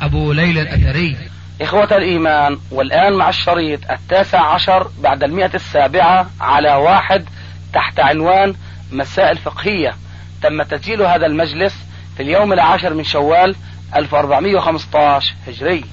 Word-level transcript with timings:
أبو 0.00 0.32
ليلى 0.32 0.62
الأثري. 0.62 1.16
إخوة 1.60 1.96
الإيمان 1.96 2.58
والآن 2.70 3.12
مع 3.12 3.28
الشريط 3.28 3.90
التاسع 3.90 4.54
عشر 4.54 4.90
بعد 5.02 5.22
المئة 5.22 5.54
السابعة 5.54 6.30
على 6.40 6.74
واحد 6.74 7.24
تحت 7.72 8.00
عنوان 8.00 8.54
مسائل 8.92 9.38
فقهية. 9.38 9.94
تم 10.42 10.62
تسجيل 10.62 11.02
هذا 11.02 11.26
المجلس 11.26 11.74
في 12.16 12.22
اليوم 12.22 12.52
العاشر 12.52 12.94
من 12.94 13.04
شوال 13.04 13.56
1415 13.96 15.34
هجري. 15.46 15.84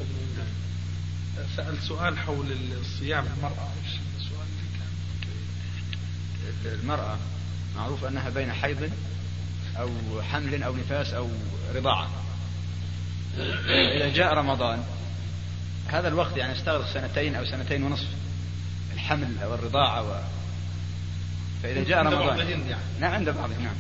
سأل 1.58 1.78
سؤال 1.82 2.18
حول 2.18 2.46
الصيام 2.82 3.26
المرأة. 3.38 3.68
المرأة 6.84 7.18
معروف 7.78 8.06
أنها 8.06 8.30
بين 8.30 8.52
حيض 8.52 8.92
أو 9.80 9.90
حمل 10.32 10.64
أو 10.64 10.76
نفاس 10.76 11.14
أو 11.14 11.28
رضاعة. 11.76 12.10
إذا 13.38 14.10
جاء 14.10 14.34
رمضان 14.34 14.84
هذا 15.88 16.08
الوقت 16.08 16.38
يعني 16.38 16.54
يستغرق 16.54 16.94
سنتين 16.94 17.36
أو 17.36 17.46
سنتين 17.46 17.84
ونصف 17.84 18.08
الحمل 18.94 19.38
أو 19.44 19.54
الرضاعة 19.54 20.04
و... 20.04 20.22
فإذا 21.64 21.84
جاء 21.84 22.04
رمضان 22.04 22.38
يعني. 22.50 22.76
نعم 23.00 23.14
عند 23.14 23.30
بعضهم 23.30 23.64
نعم. 23.64 23.76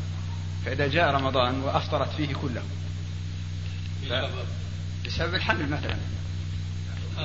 فإذا 0.66 0.88
جاء 0.88 1.12
رمضان 1.12 1.59
وأفطرت 1.59 2.09
فيه 2.18 2.34
كله. 2.34 2.62
ف... 4.09 4.14
بسبب 5.06 5.36
الحمل 5.36 5.70
مثلا. 5.70 5.98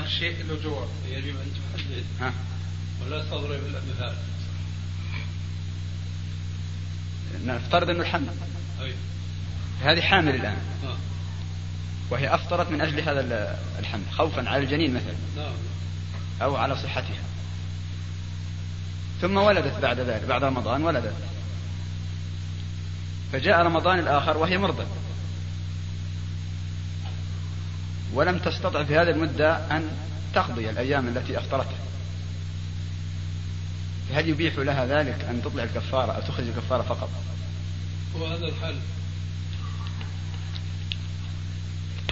شيء 0.08 0.44
له 0.44 0.58
جواب. 0.62 0.88
يجب 1.08 1.36
أن 1.36 1.52
تحدد. 1.76 2.04
ها؟ 2.20 2.32
ولا 3.04 3.24
تضرب 3.24 3.60
الأمثال 3.66 4.14
نفترض 7.44 7.90
أنه 7.90 8.00
الحمل. 8.00 8.28
أي. 8.80 8.94
هذه 9.82 10.00
حامل 10.00 10.34
الآن. 10.34 10.56
آه. 10.84 10.96
وهي 12.10 12.34
أفطرت 12.34 12.70
من 12.70 12.80
أجل 12.80 13.00
هذا 13.00 13.58
الحمل 13.78 14.02
خوفا 14.12 14.48
على 14.48 14.62
الجنين 14.62 14.94
مثلا. 14.94 15.14
نعم. 15.36 15.52
أو 16.42 16.56
على 16.56 16.76
صحتها. 16.76 17.22
ثم 19.20 19.36
ولدت 19.36 19.78
بعد 19.82 20.00
ذلك 20.00 20.24
بعد 20.24 20.44
رمضان 20.44 20.82
ولدت. 20.82 21.14
فجاء 23.32 23.62
رمضان 23.62 23.98
الآخر 23.98 24.36
وهي 24.36 24.58
مرضى. 24.58 24.86
ولم 28.14 28.38
تستطع 28.38 28.84
في 28.84 28.96
هذه 28.96 29.10
المدة 29.10 29.76
أن 29.76 29.88
تقضي 30.34 30.70
الأيام 30.70 31.08
التي 31.08 31.38
أفطرتها. 31.38 31.82
هل 34.12 34.28
يبيح 34.28 34.58
لها 34.58 34.86
ذلك 34.86 35.24
أن 35.24 35.42
تطلع 35.42 35.62
الكفارة 35.62 36.12
أو 36.12 36.20
تخرج 36.20 36.46
الكفارة 36.46 36.82
فقط؟ 36.82 37.10
وهذا 38.14 38.46
الحل 38.46 38.76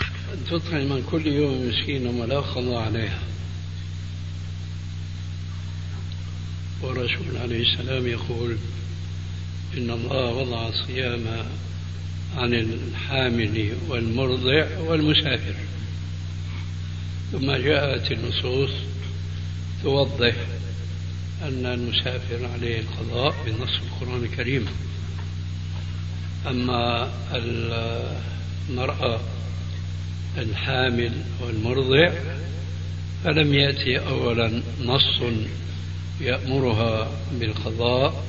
أن 0.01 0.20
تطعم 0.51 0.89
من 0.89 1.03
كل 1.11 1.27
يوم 1.27 1.69
مسكينا 1.69 2.11
ولا 2.11 2.41
قضاء 2.41 2.83
عليها. 2.83 3.23
والرسول 6.83 7.37
عليه 7.37 7.63
السلام 7.63 8.07
يقول 8.07 8.57
إن 9.77 9.91
الله 9.91 10.31
وضع 10.31 10.69
الصيام 10.69 11.47
عن 12.37 12.55
الحامل 12.55 13.73
والمرضع 13.89 14.79
والمسافر. 14.79 15.55
ثم 17.33 17.53
جاءت 17.53 18.13
النصوص 18.13 18.71
توضح 19.83 20.35
أن 21.43 21.67
المسافر 21.67 22.47
عليه 22.55 22.81
القضاء 22.81 23.35
بنص 23.47 23.81
القرآن 23.83 24.25
الكريم. 24.25 24.67
أما 26.47 27.11
المرأة 28.69 29.21
الحامل 30.39 31.13
والمرضع 31.41 32.13
فلم 33.25 33.55
يأتي 33.55 33.99
أولا 33.99 34.63
نص 34.85 35.23
يأمرها 36.21 37.11
بالقضاء 37.41 38.25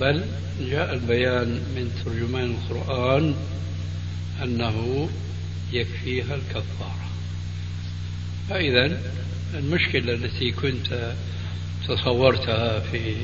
بل 0.00 0.24
جاء 0.60 0.94
البيان 0.94 1.48
من 1.48 2.02
ترجمان 2.04 2.44
القرآن 2.54 3.34
أنه 4.42 5.08
يكفيها 5.72 6.34
الكفارة. 6.34 7.08
فإذا 8.48 9.00
المشكلة 9.54 10.14
التي 10.14 10.50
كنت 10.50 11.12
تصورتها 11.88 12.80
في 12.80 13.16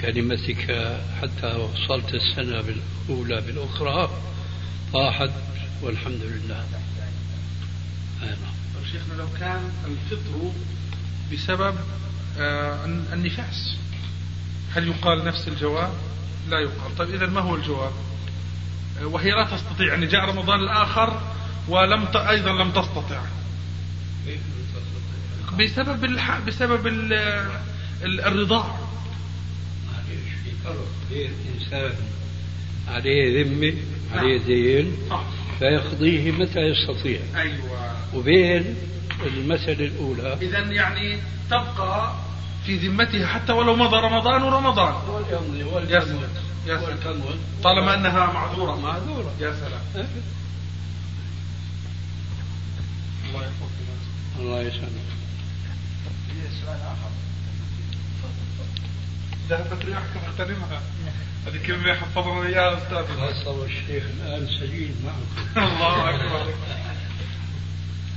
كلمتك 0.00 0.96
حتى 1.22 1.56
وصلت 1.56 2.14
السنة 2.14 2.64
الأولى 3.08 3.40
بالأخرى 3.40 4.10
طاحت 4.92 5.30
والحمد 5.82 6.20
لله. 6.22 6.64
آه 8.22 8.36
شيخنا 8.92 9.14
لو 9.14 9.26
كان 9.40 9.72
الفطر 9.86 10.52
بسبب 11.32 11.74
آه 12.38 12.84
النفاس 12.84 13.76
هل 14.72 14.88
يقال 14.88 15.24
نفس 15.24 15.48
الجواب؟ 15.48 15.92
لا 16.48 16.58
يقال. 16.60 16.96
طيب 16.98 17.14
إذا 17.14 17.26
ما 17.26 17.40
هو 17.40 17.54
الجواب؟ 17.54 17.92
آه 19.00 19.06
وهي 19.06 19.30
لا 19.30 19.56
تستطيع 19.56 19.86
يعني 19.86 20.06
جاء 20.06 20.24
رمضان 20.24 20.60
الآخر 20.60 21.20
ولم 21.68 22.04
ت... 22.04 22.16
أيضا 22.16 22.52
لم 22.52 22.70
تستطع. 22.70 23.22
بسبب 25.58 26.04
الح... 26.04 26.38
بسبب 26.38 26.86
ال... 26.86 27.12
الرضاعة 28.04 28.88
معلش 29.86 30.32
في 30.44 30.50
فرق 30.64 30.86
بين 31.10 31.30
إنسان 31.54 31.94
عليه 32.88 33.42
ذمة 33.42 33.74
عليه 34.12 34.38
دين 34.38 34.96
فيقضيه 35.62 36.30
متى 36.30 36.60
يستطيع. 36.60 37.20
أيوة. 37.36 37.94
وبين 38.14 38.74
المسألة 39.26 39.86
الأولى. 39.86 40.38
إذا 40.42 40.58
يعني 40.58 41.18
تبقى 41.50 42.12
في 42.66 42.76
ذمتها 42.76 43.26
حتى 43.26 43.52
ولو 43.52 43.76
مضى 43.76 43.96
رمضان 43.96 44.42
ورمضان. 44.42 44.94
واليمضي 44.94 45.92
يا 45.92 46.00
سلام 46.00 47.22
طالما 47.62 47.94
أنها 47.94 48.32
معذورة. 48.32 48.80
معذورة. 48.80 49.34
يا 49.40 49.54
سلام. 49.60 50.06
الله 53.28 53.42
يحفظك. 53.42 54.40
الله 54.40 54.60
يسلمك. 54.60 55.12
سؤال 56.62 56.76
آخر. 56.76 57.11
ذهبت 59.48 59.84
رياحك 59.84 60.10
مغتنمها 60.26 60.80
هذه 61.46 61.66
كلمة 61.66 61.94
حفظنا 61.94 62.46
إياها 62.46 62.78
أستاذ. 62.78 63.16
خاصة 63.16 63.64
الشيخ 63.64 64.04
الآن 64.16 64.46
سجين 64.46 64.94
معكم. 65.04 65.72
الله 65.72 66.10
أكبر. 66.10 66.54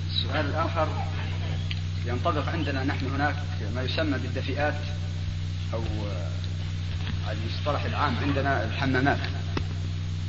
السؤال 0.09 0.45
الآخر 0.45 0.87
ينطبق 2.05 2.49
عندنا 2.49 2.83
نحن 2.83 3.05
هناك 3.15 3.35
ما 3.75 3.81
يسمى 3.81 4.17
بالدفئات 4.17 4.79
أو 5.73 5.83
على 7.27 7.37
المصطلح 7.37 7.83
العام 7.83 8.15
عندنا 8.21 8.63
الحمامات. 8.63 9.19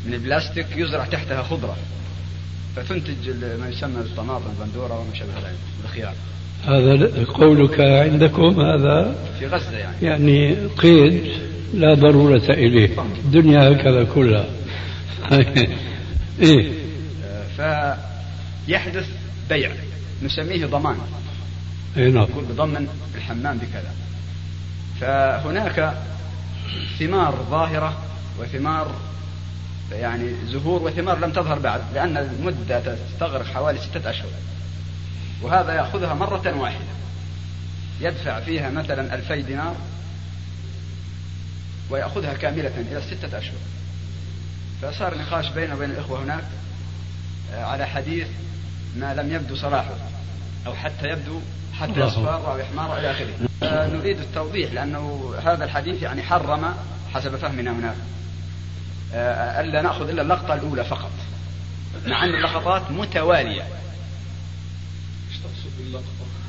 من 0.06 0.14
البلاستيك 0.14 0.66
يزرع 0.76 1.04
تحتها 1.04 1.42
خضرة 1.42 1.76
فتنتج 2.76 3.28
ما 3.60 3.68
يسمى 3.68 4.00
الطماطم 4.00 4.50
البندورة 4.50 4.98
وما 4.98 5.14
شابه 5.14 5.38
ذلك 5.38 5.58
الخيار 5.84 6.14
هذا 6.64 7.24
قولك 7.24 7.80
عندكم 7.80 8.60
هذا 8.60 9.16
في 9.38 9.46
غزة 9.46 9.78
يعني. 9.78 9.96
يعني 10.02 10.54
قيد 10.54 11.22
لا 11.74 11.94
ضرورة 11.94 12.42
إليه. 12.50 12.90
الدنيا 13.24 13.72
هكذا 13.72 14.04
كلها. 14.04 14.46
إيه. 16.42 16.72
فيحدث 17.56 19.08
بيع. 19.48 19.70
نسميه 20.22 20.66
ضمان. 20.66 20.96
أي 21.96 22.10
نعم. 22.10 22.26
يقول 22.30 22.44
بضمن 22.44 22.88
الحمام 23.14 23.58
بكذا. 23.58 23.94
فهناك 25.00 25.94
ثمار 26.98 27.34
ظاهرة 27.50 27.98
وثمار 28.40 28.94
يعني 29.92 30.34
زهور 30.46 30.82
وثمار 30.82 31.18
لم 31.18 31.32
تظهر 31.32 31.58
بعد 31.58 31.80
لأن 31.94 32.16
المدة 32.16 32.96
تستغرق 33.10 33.46
حوالي 33.46 33.78
ستة 33.78 34.10
أشهر. 34.10 34.28
وهذا 35.42 35.74
يأخذها 35.74 36.14
مرة 36.14 36.56
واحدة 36.56 36.84
يدفع 38.00 38.40
فيها 38.40 38.70
مثلا 38.70 39.14
ألفي 39.14 39.42
دينار 39.42 39.76
ويأخذها 41.90 42.34
كاملة 42.34 42.72
إلى 42.76 43.02
ستة 43.02 43.38
أشهر 43.38 43.58
فصار 44.82 45.18
نقاش 45.18 45.48
بينه 45.48 45.74
وبين 45.74 45.90
الإخوة 45.90 46.22
هناك 46.24 46.44
على 47.54 47.86
حديث 47.86 48.28
ما 48.96 49.14
لم 49.14 49.32
يبدو 49.32 49.56
صلاحه 49.56 49.94
أو 50.66 50.74
حتى 50.74 51.08
يبدو 51.08 51.40
حتى. 51.80 52.00
يصفر 52.00 52.52
أو 52.52 52.58
يحمر 52.58 52.98
إلى 52.98 53.10
آخره 53.10 53.34
آه، 53.62 53.86
نريد 53.86 54.18
التوضيح 54.18 54.72
لأنه 54.72 55.34
هذا 55.44 55.64
الحديث 55.64 56.02
يعني 56.02 56.22
حرم 56.22 56.74
حسب 57.14 57.36
فهمنا 57.36 57.72
هناك 57.72 57.96
آه، 59.14 59.60
ألا 59.60 59.82
نأخذ 59.82 60.08
إلا 60.08 60.22
اللقطة 60.22 60.54
الأولى 60.54 60.84
فقط 60.84 61.10
مع 62.06 62.24
أن 62.24 62.34
اللقطات 62.34 62.90
متوالية؟ 62.90 63.62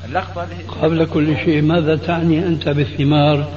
اللقطة 0.06 0.48
قبل 0.82 1.06
كل 1.06 1.38
شيء 1.38 1.62
ماذا 1.62 1.96
تعني 1.96 2.48
أنت 2.48 2.70
بالثمار 2.70 3.52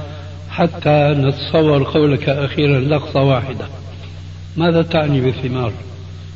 حتى 0.49 1.15
نتصور 1.17 1.83
قولك 1.83 2.29
أخيرا 2.29 2.79
لقطة 2.79 3.19
واحدة؟ 3.19 3.65
ماذا 4.57 4.81
تعني 4.81 5.21
بالثمار؟ 5.21 5.73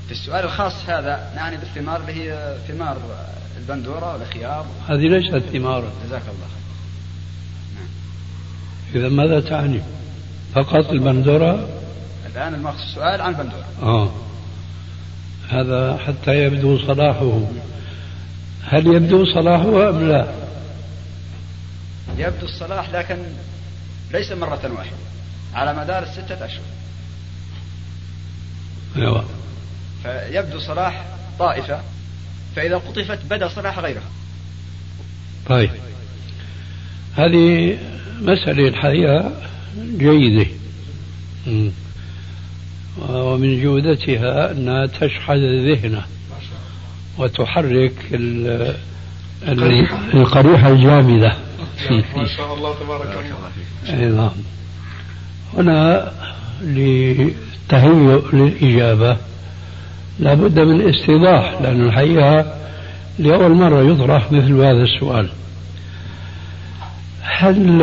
في 0.06 0.12
السؤال 0.12 0.46
الخاص 0.46 0.74
هذا 0.88 1.32
نعني 1.36 1.58
بالثمار 1.58 2.02
اللي 2.02 2.14
هي 2.14 2.58
ثمار 2.68 2.98
البندورة 3.58 4.14
والخيار. 4.14 4.66
هذه 4.88 5.08
ليست 5.08 5.38
ثمارا 5.38 5.92
جزاك 6.06 6.22
الله 6.22 6.48
خير. 8.94 9.02
إذا 9.02 9.10
ماذا 9.10 9.40
تعني؟ 9.40 9.82
فقط 10.54 10.90
البندورة؟ 10.90 11.68
الآن 12.34 12.54
المقصود 12.54 12.82
السؤال 12.82 13.22
عن 13.22 13.30
البندورة. 13.30 13.66
آه. 13.82 14.12
هذا 15.50 15.98
حتى 15.98 16.44
يبدو 16.44 16.78
صلاحه. 16.78 17.40
هل 18.66 18.88
يبدو 18.88 19.26
صلاحه 19.26 19.90
أم 19.90 20.08
لا؟ 20.08 20.28
يبدو 22.18 22.46
الصلاح 22.46 22.90
لكن 22.90 23.18
ليس 24.12 24.32
مرة 24.32 24.72
واحدة 24.78 24.98
على 25.54 25.74
مدار 25.74 26.04
الستة 26.04 26.46
أشهر. 26.46 26.62
أيوة. 28.98 29.26
فيبدو 30.04 30.60
صلاح 30.60 31.06
طائفة 31.40 31.82
فإذا 32.56 32.78
قطفت 32.78 33.20
بدا 33.30 33.48
صلاح 33.48 33.80
غيرها. 33.80 34.10
طيب. 35.50 35.70
هذه 37.16 37.78
مسألة 38.22 38.68
الحقيقة 38.68 39.32
جيدة. 39.78 40.48
ومن 43.10 43.64
جودتها 43.64 44.52
أنها 44.52 44.86
تشحذ 44.86 45.36
الذهن. 45.36 46.02
وتحرك 47.18 47.94
ال- 48.14 48.76
ال- 49.48 49.64
القريحة. 50.14 50.70
الجامدة. 50.70 51.36
ما 52.16 52.26
شاء 52.38 52.54
الله 52.54 52.76
تبارك 52.84 53.18
الله 53.88 54.00
أي 54.02 54.06
نعم. 54.10 54.32
هنا 55.58 56.12
لتهيؤ 56.62 58.36
للإجابة. 58.36 59.18
لابد 60.20 60.60
من 60.60 60.90
استيضاح 60.90 61.62
لأن 61.62 61.82
الحقيقة 61.88 62.56
لأول 63.20 63.52
مرة 63.56 63.82
يطرح 63.92 64.32
مثل 64.32 64.54
هذا 64.54 64.84
السؤال. 64.84 65.30
هل 67.22 67.82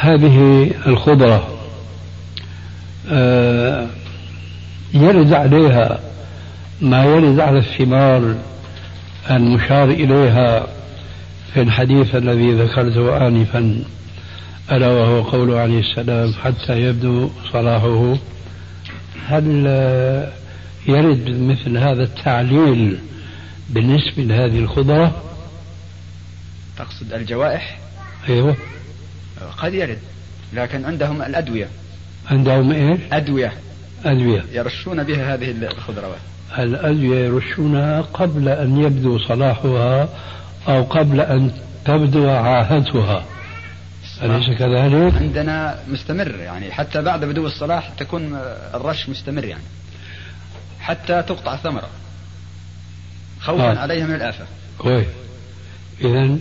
هذه 0.00 0.70
الخضرة 0.86 1.48
آه، 3.10 3.86
يرد 4.94 5.32
عليها 5.32 6.00
ما 6.80 7.04
يرد 7.04 7.40
على 7.40 7.58
الثمار 7.58 8.36
المشار 9.30 9.90
إليها 9.90 10.66
في 11.54 11.62
الحديث 11.62 12.14
الذي 12.14 12.52
ذكرته 12.52 13.26
آنفا 13.28 13.84
ألا 14.72 14.88
وهو 14.88 15.22
قوله 15.22 15.58
عليه 15.60 15.80
السلام 15.80 16.32
حتى 16.32 16.82
يبدو 16.82 17.30
صلاحه. 17.52 18.16
هل 19.26 19.66
يرد 20.86 21.28
مثل 21.28 21.78
هذا 21.78 22.02
التعليل 22.02 22.98
بالنسبة 23.70 24.22
لهذه 24.22 24.58
الخضرة؟ 24.58 25.22
تقصد 26.78 27.12
الجوائح؟ 27.12 27.78
أيوة. 28.28 28.56
قد 29.58 29.74
يرد 29.74 29.98
لكن 30.52 30.84
عندهم 30.84 31.22
الأدوية. 31.22 31.68
عندهم 32.30 32.72
إيش 32.72 33.00
أدوية. 33.12 33.52
أدوية. 34.04 34.44
يرشون 34.52 35.02
بها 35.02 35.34
هذه 35.34 35.50
الخضروات 35.50 36.18
الأدوية 36.58 37.24
يرشونها 37.26 38.00
قبل 38.00 38.48
أن 38.48 38.82
يبدو 38.84 39.18
صلاحها 39.18 40.08
أو 40.68 40.82
قبل 40.82 41.20
أن 41.20 41.50
تبدو 41.84 42.30
عاهتها. 42.30 43.24
أليس 44.22 44.58
كذلك؟ 44.58 45.14
عندنا 45.14 45.78
مستمر 45.88 46.34
يعني 46.34 46.72
حتى 46.72 47.02
بعد 47.02 47.24
بدو 47.24 47.46
الصلاح 47.46 47.88
تكون 47.98 48.38
الرش 48.74 49.08
مستمر 49.08 49.44
يعني 49.44 49.62
حتى 50.80 51.22
تقطع 51.22 51.54
الثمرة 51.54 51.88
خوفا 53.40 53.72
آه. 53.72 53.78
عليها 53.78 54.06
من 54.06 54.14
الآفة. 54.14 54.44
كويس. 54.78 55.06
إذا 56.00 56.38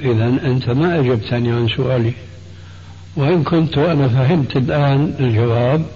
إذا 0.00 0.26
أنت 0.26 0.70
ما 0.70 1.00
أجبتني 1.00 1.52
عن 1.52 1.68
سؤالي. 1.76 2.12
وإن 3.16 3.42
كنت 3.42 3.78
أنا 3.78 4.08
فهمت 4.08 4.56
الآن 4.56 5.14
الجواب 5.20 5.86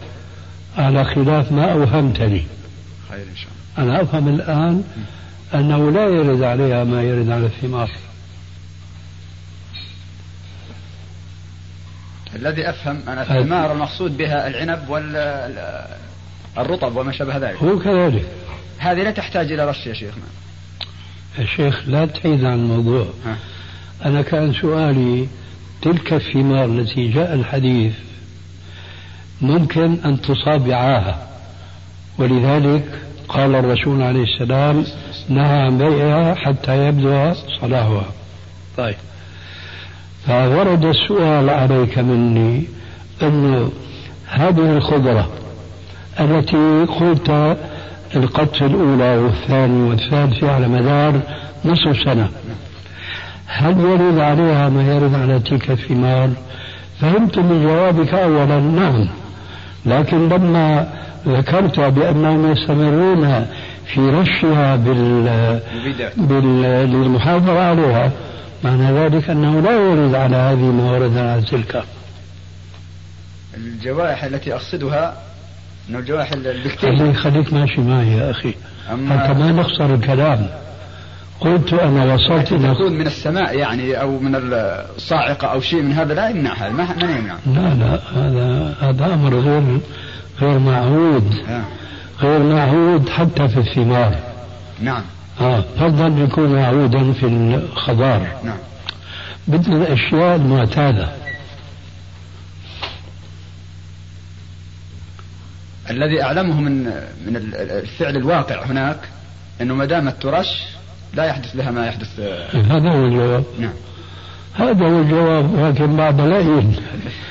على 0.78 1.04
خلاف 1.04 1.52
ما 1.52 1.72
أوهمتني. 1.72 2.44
خير 3.10 3.22
إن 3.22 3.36
شاء 3.36 3.50
الله. 3.78 3.92
أنا 3.92 4.02
أفهم 4.02 4.28
الآن 4.28 4.84
أنه 5.54 5.90
لا 5.90 6.04
يرد 6.08 6.42
عليها 6.42 6.84
ما 6.84 7.02
يرد 7.02 7.30
على 7.30 7.46
الثمار. 7.46 7.90
الذي 12.34 12.70
أفهم 12.70 13.00
أن 13.08 13.18
الثمار 13.18 13.72
المقصود 13.72 14.16
بها 14.16 14.46
العنب 14.46 14.88
والرطب 16.56 16.96
وما 16.96 17.12
شابه 17.12 17.36
ذلك. 17.36 17.56
هو 17.56 17.78
كذلك. 17.78 18.26
هذه 18.78 19.02
لا 19.02 19.10
تحتاج 19.10 19.52
إلى 19.52 19.64
رش 19.70 19.86
يا 19.86 19.94
شيخنا. 19.94 20.24
يا 21.38 21.46
شيخ 21.46 21.88
لا 21.88 22.06
تحيد 22.06 22.44
عن 22.44 22.58
الموضوع. 22.58 23.06
ها. 23.26 23.36
أنا 24.04 24.22
كان 24.22 24.52
سؤالي 24.52 25.28
تلك 25.82 26.12
الثمار 26.12 26.64
التي 26.64 27.08
جاء 27.08 27.34
الحديث 27.34 27.94
ممكن 29.40 29.98
أن 30.04 30.20
تصاب 30.20 30.64
بعاهة 30.64 31.28
ولذلك 32.20 32.84
قال 33.28 33.54
الرسول 33.54 34.02
عليه 34.02 34.22
السلام 34.22 34.84
نهى 35.28 35.60
عن 35.62 35.78
بيعها 35.78 36.34
حتى 36.34 36.86
يبدو 36.88 37.32
صلاحها. 37.60 38.04
طيب. 38.76 38.94
فورد 40.26 40.84
السؤال 40.84 41.50
عليك 41.50 41.98
مني 41.98 42.64
أنه 43.22 43.70
هذه 44.26 44.76
الخضرة 44.76 45.28
التي 46.20 46.84
قلت 47.00 47.56
القطف 48.16 48.62
الأولى 48.62 49.16
والثاني 49.16 49.90
والثالثة 49.90 50.52
على 50.52 50.68
مدار 50.68 51.20
نصف 51.64 52.02
سنة 52.04 52.28
هل 53.46 53.80
يرد 53.80 54.18
عليها 54.18 54.68
ما 54.68 54.94
يرد 54.94 55.14
على 55.14 55.38
تلك 55.38 55.70
الثمار؟ 55.70 56.30
فهمت 57.00 57.38
من 57.38 57.62
جوابك 57.62 58.14
أولا 58.14 58.60
نعم 58.60 59.08
لكن 59.86 60.28
لما 60.28 60.88
ذكرت 61.28 61.80
بأنهم 61.80 62.52
يستمرون 62.52 63.46
في 63.86 64.00
رشها 64.00 64.76
بال. 64.76 65.60
بال... 66.16 66.62
للمحافظة 66.90 67.60
عليها. 67.60 68.12
معنى 68.64 68.92
ذلك 68.92 69.30
أنه 69.30 69.60
لا 69.60 69.72
يرد 69.72 70.14
على 70.14 70.36
هذه 70.36 70.70
ما 70.70 70.92
ورد 70.92 71.16
على 71.16 71.42
تلك. 71.42 71.84
الجوائح 73.56 74.24
التي 74.24 74.54
أقصدها 74.54 75.14
أن 75.90 75.96
الجوائح 75.96 76.32
البكتيريا. 76.32 76.98
خليك 76.98 77.16
خليك 77.16 77.52
ماشي 77.52 77.80
معي 77.80 78.12
يا 78.12 78.30
أخي. 78.30 78.54
حتى 78.88 79.32
ما 79.32 79.52
نخسر 79.52 79.94
الكلام؟ 79.94 80.46
قلت 81.40 81.72
أنا 81.72 82.14
وصلت 82.14 82.52
إلى 82.52 82.74
تكون 82.74 82.92
من 82.92 83.06
السماء 83.06 83.58
يعني 83.58 84.00
أو 84.00 84.18
من 84.18 84.34
الصاعقة 84.34 85.46
أو 85.46 85.60
شيء 85.60 85.82
من 85.82 85.92
هذا 85.92 86.14
لا 86.14 86.28
يمنعها 86.28 86.68
ما 86.68 86.96
ما 87.02 87.16
يمنع. 87.16 87.34
لا 87.46 87.74
لا 87.74 87.98
هذا 88.16 88.74
هذا 88.80 89.14
أمر 89.14 89.34
غير 89.34 89.80
غير 90.42 90.58
معهود. 90.58 91.34
غير 92.20 92.42
معهود 92.42 93.08
حتى 93.08 93.48
في 93.48 93.56
الثمار. 93.60 94.14
نعم. 94.80 95.02
آه 95.40 95.64
فضلا 95.78 96.22
يكون 96.24 96.52
معهودا 96.52 97.12
في 97.12 97.26
الخضار. 97.26 98.26
نعم. 98.44 98.58
بدنا 99.48 99.76
الأشياء 99.76 100.36
المعتادة. 100.36 101.08
الذي 105.90 106.22
أعلمه 106.22 106.60
من 106.60 106.84
من 107.26 107.36
ال- 107.36 107.54
الفعل 107.54 108.16
الواقع 108.16 108.64
هناك 108.64 108.98
أنه 109.60 109.74
ما 109.74 109.84
دامت 109.84 110.22
ترش 110.22 110.62
لا 111.14 111.24
يحدث 111.24 111.56
لها 111.56 111.70
ما 111.70 111.86
يحدث 111.86 112.20
آه، 112.20 112.48
هذا 112.56 112.90
هو 112.90 113.04
الجواب. 113.06 113.44
نعم. 113.60 113.72
هذا 114.54 114.86
هو 114.86 115.00
الجواب 115.00 115.60
لكن 115.60 115.96
بعد 115.96 116.20
لئيم 116.20 116.76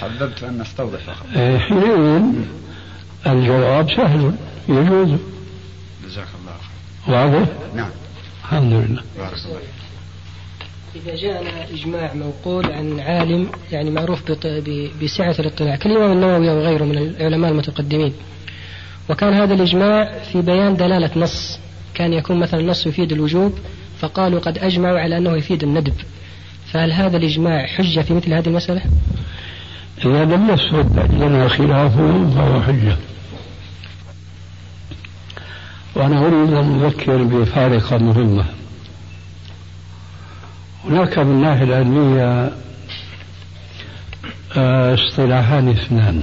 حببت 0.00 0.42
أن 0.42 0.60
أستوضح 0.60 0.98
فقط. 0.98 1.26
إيه، 1.36 1.58
حينئذ 1.58 2.22
الجواب 3.26 3.90
سهل 3.90 4.34
يجوز. 4.68 5.18
جزاك 6.04 6.28
الله 6.40 6.56
خير. 7.06 7.14
واضح؟ 7.14 7.48
نعم. 7.74 7.90
الحمد 8.44 8.72
لله. 8.72 9.02
بارك 9.18 9.32
الله 9.46 9.58
فيك. 9.58 9.78
إذا 10.96 11.16
جاءنا 11.16 11.70
إجماع 11.70 12.14
منقول 12.14 12.72
عن 12.72 13.00
عالم 13.00 13.48
يعني 13.72 13.90
معروف 13.90 14.30
بسعة 15.02 15.36
الاطلاع 15.38 15.76
كالإمام 15.76 16.12
النووي 16.12 16.50
أو 16.50 16.58
غيره 16.60 16.84
من 16.84 16.98
العلماء 16.98 17.50
المتقدمين. 17.50 18.12
وكان 19.10 19.32
هذا 19.32 19.54
الإجماع 19.54 20.18
في 20.32 20.40
بيان 20.40 20.76
دلالة 20.76 21.10
نص. 21.16 21.58
كان 21.94 22.12
يكون 22.12 22.40
مثلا 22.40 22.60
النص 22.60 22.86
يفيد 22.86 23.12
الوجوب 23.12 23.58
فقالوا 23.98 24.40
قد 24.40 24.58
أجمعوا 24.58 24.98
على 24.98 25.16
أنه 25.16 25.36
يفيد 25.36 25.62
الندب. 25.62 25.94
فهل 26.72 26.92
هذا 26.92 27.16
الإجماع 27.16 27.66
حجة 27.66 28.00
في 28.00 28.14
مثل 28.14 28.34
هذه 28.34 28.46
المسألة؟ 28.46 28.82
إذا 30.04 30.24
لم 30.24 30.50
يثبت 30.50 31.10
لنا 31.10 31.48
خلافه 31.48 32.30
فهو 32.34 32.62
حجة. 32.62 32.96
وأنا 35.94 36.20
أريد 36.20 36.52
أن 36.52 36.84
أذكر 36.84 37.22
بفارقة 37.22 37.98
مهمة. 37.98 38.44
هناك 40.84 41.18
من 41.18 41.30
الناحية 41.30 41.64
العلمية 41.64 42.52
آه، 44.56 44.94
اصطلاحان 44.94 45.68
اثنان. 45.68 46.22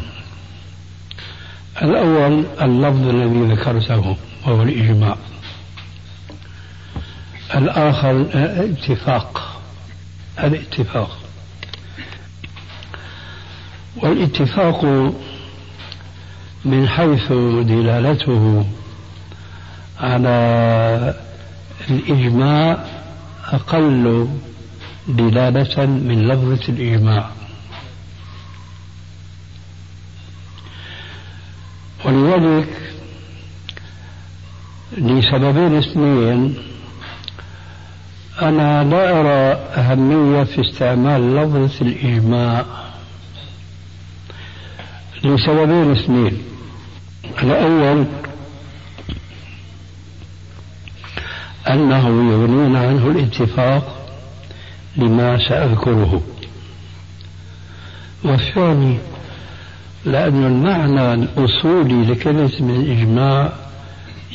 الأول 1.81 2.45
اللفظ 2.61 3.07
الذي 3.07 3.53
ذكرته 3.53 4.17
وهو 4.45 4.63
الإجماع. 4.63 5.17
الآخر 7.55 8.11
الاتفاق 8.11 9.54
الاتفاق. 10.43 11.17
والاتفاق 13.95 14.85
من 16.65 16.87
حيث 16.87 17.31
دلالته 17.67 18.65
على 19.99 21.15
الإجماع 21.89 22.85
أقل 23.45 24.27
دلالة 25.07 25.85
من 25.85 26.27
لفظة 26.27 26.73
الإجماع. 26.73 27.29
ولذلك 32.05 32.67
لسببين 34.97 35.75
اثنين 35.75 36.57
أنا 38.41 38.83
لا 38.83 39.19
أرى 39.19 39.59
أهمية 39.77 40.43
في 40.43 40.61
استعمال 40.61 41.35
لفظة 41.35 41.85
الإجماع 41.85 42.65
لسببين 45.23 45.91
اثنين. 45.91 46.43
الأول 47.43 48.05
أنه 51.69 52.07
يغنون 52.07 52.75
عنه 52.75 53.07
الاتفاق 53.07 54.07
لما 54.97 55.49
سأذكره. 55.49 56.21
والثاني 58.23 58.97
لأن 60.05 60.43
المعنى 60.45 61.13
الأصولي 61.13 62.05
لكلمة 62.05 62.53
الإجماع 62.59 63.53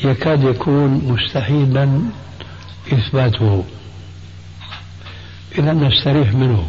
يكاد 0.03 0.43
يكون 0.43 1.01
مستحيلا 1.07 2.01
إثباته. 2.93 3.63
إذا 5.57 5.73
نستريح 5.73 6.33
منه 6.33 6.67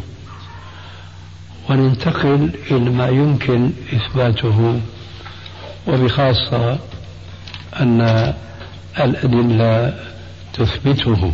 وننتقل 1.69 2.51
إلى 2.71 2.89
ما 2.89 3.07
يمكن 3.07 3.71
إثباته 3.93 4.81
وبخاصة 5.87 6.79
أن 7.79 8.33
الأدلة 8.99 9.99
تثبته. 10.53 11.33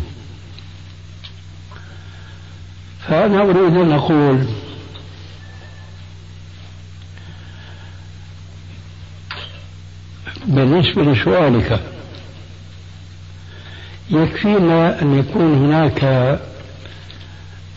فأنا 3.08 3.42
أريد 3.42 3.74
أن 3.74 3.92
أقول 3.92 4.46
بالنسبة 10.46 11.02
لسؤالك 11.02 11.80
يكفينا 14.10 15.02
أن 15.02 15.18
يكون 15.18 15.54
هناك 15.54 16.40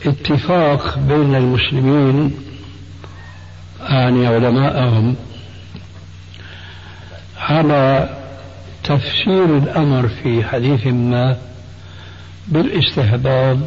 اتفاق 0.06 1.00
بين 1.00 1.36
المسلمين 1.36 2.32
يعني 3.82 4.28
علماءهم 4.28 5.16
على 7.38 8.10
تفسير 8.84 9.58
الأمر 9.58 10.08
في 10.08 10.44
حديث 10.44 10.88
ما 10.88 11.38
بالاستحباب 12.48 13.66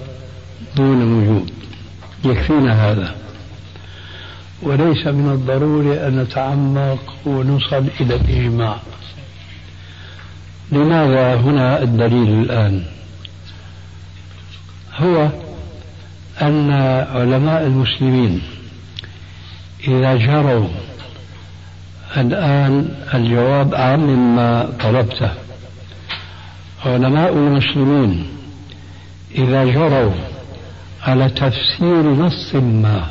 دون 0.77 1.03
وجود. 1.03 1.51
يكفينا 2.25 2.91
هذا. 2.91 3.15
وليس 4.63 5.07
من 5.07 5.33
الضروري 5.33 6.07
أن 6.07 6.19
نتعمق 6.19 7.15
ونصل 7.27 7.85
إلى 8.01 8.15
الإجماع. 8.15 8.77
لماذا 10.73 11.35
هنا 11.35 11.83
الدليل 11.83 12.41
الآن؟ 12.41 12.85
هو 14.95 15.29
أن 16.43 16.71
علماء 17.15 17.67
المسلمين 17.67 18.43
إذا 19.89 20.17
جروا 20.17 20.69
الآن 22.17 22.89
الجواب 23.15 23.75
أعم 23.75 24.01
مما 24.01 24.69
طلبته. 24.81 25.31
علماء 26.87 27.33
المسلمين 27.33 28.27
إذا 29.35 29.65
جروا 29.65 30.13
على 31.03 31.29
تفسير 31.29 32.03
نص 32.03 32.55
ما 32.55 33.07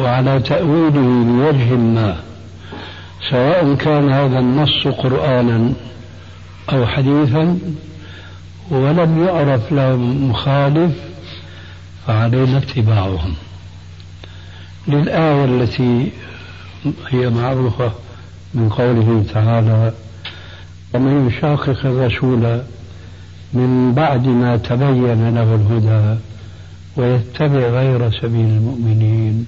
وعلى 0.00 0.40
تأويله 0.40 1.24
بوجه 1.24 1.74
ما 1.74 2.16
سواء 3.30 3.74
كان 3.74 4.10
هذا 4.12 4.38
النص 4.38 4.86
قرآنا 4.86 5.72
أو 6.72 6.86
حديثا 6.86 7.58
ولم 8.70 9.26
يعرف 9.26 9.72
له 9.72 9.96
مخالف 9.96 11.07
فعلينا 12.08 12.58
اتباعهم 12.58 13.34
للآية 14.88 15.44
التي 15.44 16.10
هي 17.08 17.30
معروفة 17.30 17.92
من 18.54 18.68
قوله 18.68 19.24
تعالى 19.34 19.92
ومن 20.94 21.28
يشاقق 21.28 21.86
الرسول 21.86 22.60
من 23.52 23.92
بعد 23.96 24.26
ما 24.26 24.56
تبين 24.56 25.34
له 25.34 25.54
الهدى 25.54 26.20
ويتبع 26.96 27.58
غير 27.58 28.10
سبيل 28.10 28.46
المؤمنين 28.46 29.46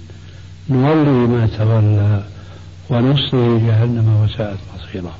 نولي 0.70 1.26
ما 1.26 1.46
تولى 1.58 2.24
ونصله 2.90 3.58
جهنم 3.66 4.20
وساءت 4.24 4.58
مصيرا. 4.74 5.12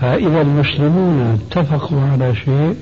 فإذا 0.00 0.40
المسلمون 0.40 1.38
اتفقوا 1.40 2.00
على 2.00 2.34
شيء 2.36 2.76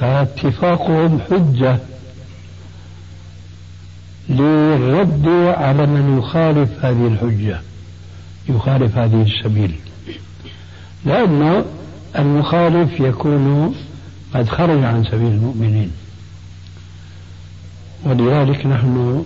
فاتفاقهم 0.00 1.20
حجة 1.20 1.78
للرد 4.28 5.28
على 5.58 5.86
من 5.86 6.18
يخالف 6.18 6.84
هذه 6.84 7.06
الحجة 7.06 7.60
يخالف 8.48 8.98
هذه 8.98 9.22
السبيل. 9.22 9.74
لأن 11.04 11.64
المخالف 12.18 13.00
يكون 13.00 13.74
قد 14.34 14.48
خرج 14.48 14.84
عن 14.84 15.04
سبيل 15.04 15.32
المؤمنين. 15.32 15.92
ولذلك 18.04 18.66
نحن 18.66 19.24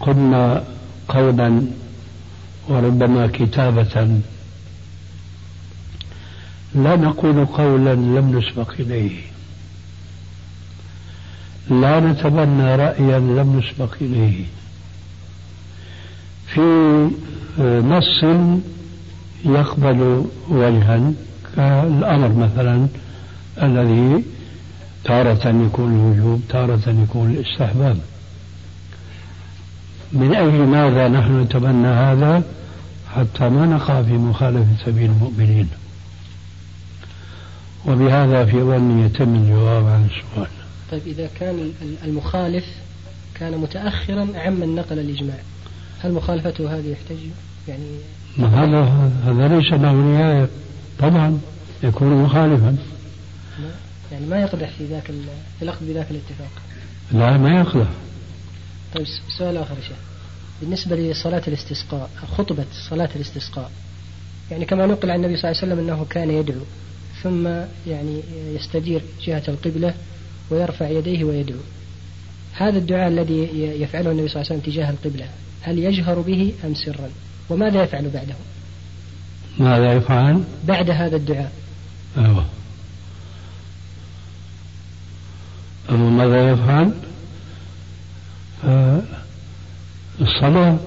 قلنا 0.00 0.64
قولا 1.08 1.62
وربما 2.68 3.26
كتابة. 3.26 4.20
لا 6.74 6.96
نقول 6.96 7.46
قولا 7.46 7.94
لم 7.94 8.38
نسبق 8.38 8.72
إليه. 8.78 9.33
لا 11.70 12.00
نتبنى 12.00 12.76
رأيا 12.76 13.18
لم 13.18 13.58
نسبق 13.58 13.94
إليه. 14.00 14.44
في 16.46 16.60
نص 17.60 18.24
يقبل 19.44 20.24
وجها 20.48 21.12
كالأمر 21.56 22.28
مثلا 22.28 22.86
الذي 23.62 24.24
تارة 25.04 25.48
يكون 25.66 25.92
الوجوب 25.92 26.40
تارة 26.48 26.96
يكون 27.02 27.30
الاستحباب. 27.30 27.98
من 30.12 30.34
أجل 30.34 30.66
ماذا 30.66 31.08
نحن 31.08 31.40
نتبنى 31.40 31.88
هذا؟ 31.88 32.42
حتى 33.14 33.48
ما 33.48 33.66
نقع 33.66 34.02
في 34.02 34.12
مخالفة 34.12 34.84
سبيل 34.86 35.10
المؤمنين. 35.10 35.68
وبهذا 37.86 38.44
في 38.44 38.62
ظني 38.62 39.02
يتم 39.04 39.34
الجواب 39.34 39.86
عن 39.86 40.08
السؤال. 40.10 40.53
طيب 40.90 41.02
إذا 41.06 41.28
كان 41.40 41.72
المخالف 42.04 42.64
كان 43.34 43.58
متأخرا 43.58 44.28
عمن 44.34 44.74
نقل 44.74 44.98
الإجماع 44.98 45.38
هل 46.00 46.12
مخالفته 46.12 46.78
هذه 46.78 46.88
يحتج؟ 46.88 47.18
يعني 47.68 47.98
هذا 48.38 49.10
هذا 49.24 49.48
ليس 49.48 49.72
له 49.72 49.92
نهاية 49.92 50.48
طبعا 50.98 51.40
يكون 51.82 52.22
مخالفا. 52.22 52.76
يعني 54.12 54.26
ما 54.26 54.40
يقدح 54.40 54.70
في 54.78 54.84
ذاك 54.84 55.06
في 55.58 55.62
الأخذ 55.62 55.86
بذاك 55.86 56.10
الاتفاق. 56.10 56.50
لا 57.12 57.36
ما 57.36 57.60
يقدح. 57.60 57.88
طيب 58.94 59.06
سؤال 59.38 59.56
آخر 59.56 59.74
شيخ. 59.88 59.96
بالنسبة 60.60 60.96
لصلاة 60.96 61.42
الاستسقاء 61.48 62.10
خطبة 62.38 62.64
صلاة 62.90 63.08
الاستسقاء 63.16 63.70
يعني 64.50 64.64
كما 64.64 64.86
نقل 64.86 65.10
عن 65.10 65.24
النبي 65.24 65.36
صلى 65.36 65.50
الله 65.50 65.62
عليه 65.62 65.72
وسلم 65.72 65.84
أنه 65.88 66.06
كان 66.10 66.30
يدعو 66.30 66.60
ثم 67.22 67.48
يعني 67.86 68.20
يستدير 68.54 69.02
جهة 69.22 69.42
القبلة 69.48 69.94
ويرفع 70.50 70.88
يديه 70.88 71.24
ويدعو. 71.24 71.58
هذا 72.52 72.78
الدعاء 72.78 73.08
الذي 73.08 73.48
يفعله 73.80 74.10
النبي 74.10 74.28
صلى 74.28 74.42
الله 74.42 74.52
عليه 74.52 74.60
وسلم 74.60 74.72
تجاه 74.72 74.90
القبلة. 74.90 75.26
هل 75.62 75.78
يجهر 75.78 76.20
به 76.20 76.54
أم 76.64 76.74
سرا؟ 76.74 77.10
وماذا 77.50 77.82
يفعل 77.82 78.08
بعده؟ 78.08 78.34
ماذا 79.58 79.92
يفعل؟ 79.92 80.44
بعد 80.64 80.90
هذا 80.90 81.16
الدعاء. 81.16 81.52
أيوه. 82.18 82.44
أما 85.90 86.10
ماذا 86.10 86.50
يفعل؟ 86.50 86.92
الصلاة. 90.20 90.78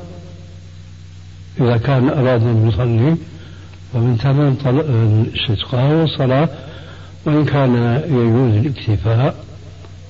إذا 1.62 1.78
كان 1.78 2.10
أراد 2.10 2.42
أن 2.42 2.70
يصلي 2.70 3.18
فمن 3.94 4.18
تمام 4.18 4.58
الاستسقاء 4.66 5.94
والصلاة 5.94 6.50
وإن 7.28 7.46
كان 7.46 8.02
يجوز 8.06 8.66
الاكتفاء 8.66 9.46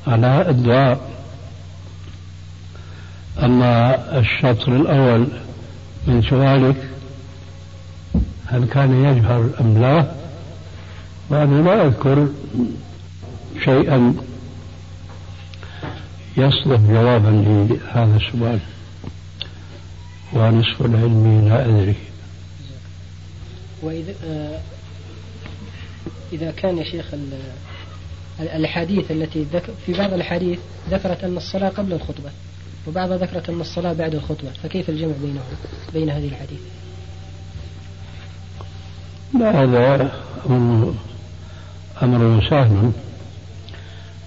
على 0.08 0.50
الدعاء. 0.50 1.10
أما 3.44 4.20
الشطر 4.20 4.76
الأول 4.76 5.28
من 6.08 6.22
سؤالك 6.22 6.90
هل 8.46 8.66
كان 8.66 9.04
يجهر 9.06 9.50
أم 9.62 9.82
لا؟ 9.82 10.12
وأنا 11.30 11.62
لا 11.62 11.86
أذكر 11.86 12.28
شيئا 13.66 14.14
يصلح 16.38 16.80
جوابا 16.82 17.30
لهذا 17.30 18.18
السؤال. 18.18 18.60
ونصف 20.34 20.82
العلم 20.82 21.48
لا 21.50 21.66
أدري. 21.66 21.96
وإذا 23.82 24.14
آه 24.26 24.60
إذا 26.34 26.52
كان 26.52 26.78
يا 26.78 26.84
شيخ 26.84 27.06
الأحاديث 28.40 29.12
التي 29.12 29.44
ذكر 29.54 29.74
في 29.86 29.94
بعض 29.94 30.14
الأحاديث 30.14 30.60
ذكرت 30.90 31.24
أن 31.24 31.38
الصلاة 31.38 31.70
قبل 31.70 31.94
الخطبة 31.94 32.30
وبعضها 32.88 33.18
ذكرت 33.18 33.50
أن 33.50 33.62
الصلاة 33.62 33.94
بعد 33.94 34.16
الخطبة 34.16 34.50
فكيف 34.64 34.90
الجمع 34.90 35.14
بينهم 35.22 35.44
بين 35.94 36.10
هذه 36.10 36.28
الأحاديث 36.28 36.60
لا 39.40 39.64
هذا 39.64 40.12
أمر 42.04 42.48
سهل 42.50 42.92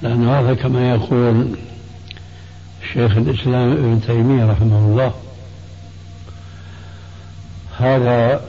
لأن 0.03 0.29
هذا 0.29 0.55
كما 0.55 0.91
يقول 0.91 1.57
شيخ 2.93 3.17
الإسلام 3.17 3.73
ابن 3.73 4.01
تيمية 4.07 4.45
رحمه 4.45 4.79
الله 4.79 5.15
هذا 7.79 8.45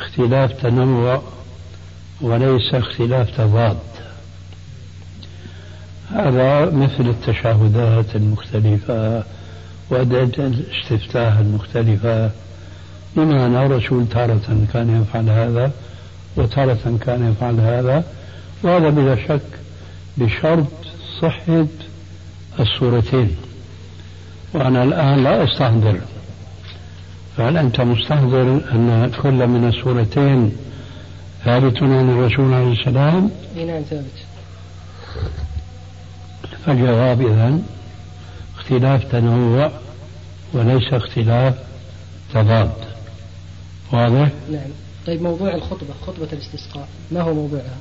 اختلاف 0.00 0.52
تنوع 0.52 1.22
وليس 2.24 2.74
اختلاف 2.74 3.30
تضاد. 3.36 3.76
هذا 6.10 6.70
مثل 6.70 7.08
التشهدات 7.08 8.16
المختلفة 8.16 9.24
وأدعية 9.90 10.32
الاستفتاح 10.38 11.38
المختلفة. 11.38 12.30
بمعنى 13.16 13.66
الرسول 13.66 14.08
تارة 14.08 14.66
كان 14.72 15.02
يفعل 15.02 15.30
هذا 15.30 15.72
وتارة 16.36 16.98
كان 17.00 17.32
يفعل 17.32 17.60
هذا 17.60 18.04
وهذا 18.62 18.90
بلا 18.90 19.16
شك 19.28 19.58
بشرط 20.16 20.72
صحة 21.20 21.66
الصورتين. 22.60 23.36
وأنا 24.54 24.82
الآن 24.82 25.24
لا 25.24 25.44
أستحضر. 25.44 25.98
فهل 27.36 27.56
أنت 27.56 27.80
مستحضر 27.80 28.60
أن 28.72 29.12
كل 29.22 29.46
من 29.46 29.68
الصورتين 29.68 30.52
ثابت 31.44 31.82
عن 31.82 32.10
الرسول 32.10 32.54
عليه 32.54 32.72
السلام؟ 32.72 33.30
اي 33.56 33.64
نعم 33.64 33.82
ثابت. 33.82 34.24
فالجواب 36.66 37.20
إذا 37.20 37.58
اختلاف 38.58 39.04
تنوع 39.04 39.70
وليس 40.52 40.92
اختلاف 40.92 41.54
تضاد. 42.34 42.72
واضح؟ 43.92 44.30
نعم. 44.50 44.70
طيب 45.06 45.22
موضوع 45.22 45.54
الخطبة 45.54 45.94
خطبة 46.06 46.28
الاستسقاء 46.32 46.88
ما 47.12 47.20
هو 47.20 47.34
موضوعها؟ 47.34 47.78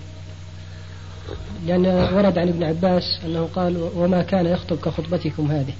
لأن 1.68 1.86
ورد 1.86 2.38
عن 2.38 2.48
ابن 2.48 2.64
عباس 2.64 3.04
أنه 3.26 3.50
قال 3.56 3.90
وما 3.96 4.22
كان 4.24 4.46
يخطب 4.46 4.78
كخطبتكم 4.78 5.52
هذه 5.52 5.74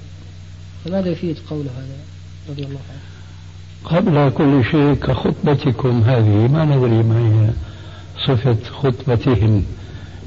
فماذا 0.84 1.08
يفيد 1.08 1.38
قوله 1.50 1.70
هذا 1.70 1.96
رضي 2.48 2.64
الله 2.64 2.80
عنه 2.90 3.14
قبل 3.84 4.30
كل 4.30 4.64
شيء 4.70 4.94
كخطبتكم 4.94 6.02
هذه 6.02 6.48
ما 6.52 6.64
ندري 6.64 7.02
ما 7.02 7.18
هي 7.18 7.50
صفة 8.26 8.56
خطبتهم 8.70 9.64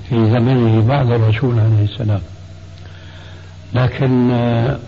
في 0.10 0.16
زمنه 0.16 0.88
بعد 0.88 1.12
الرسول 1.12 1.60
عليه 1.60 1.84
السلام. 1.84 2.22
لكن 3.74 4.32
آه، 4.32 4.80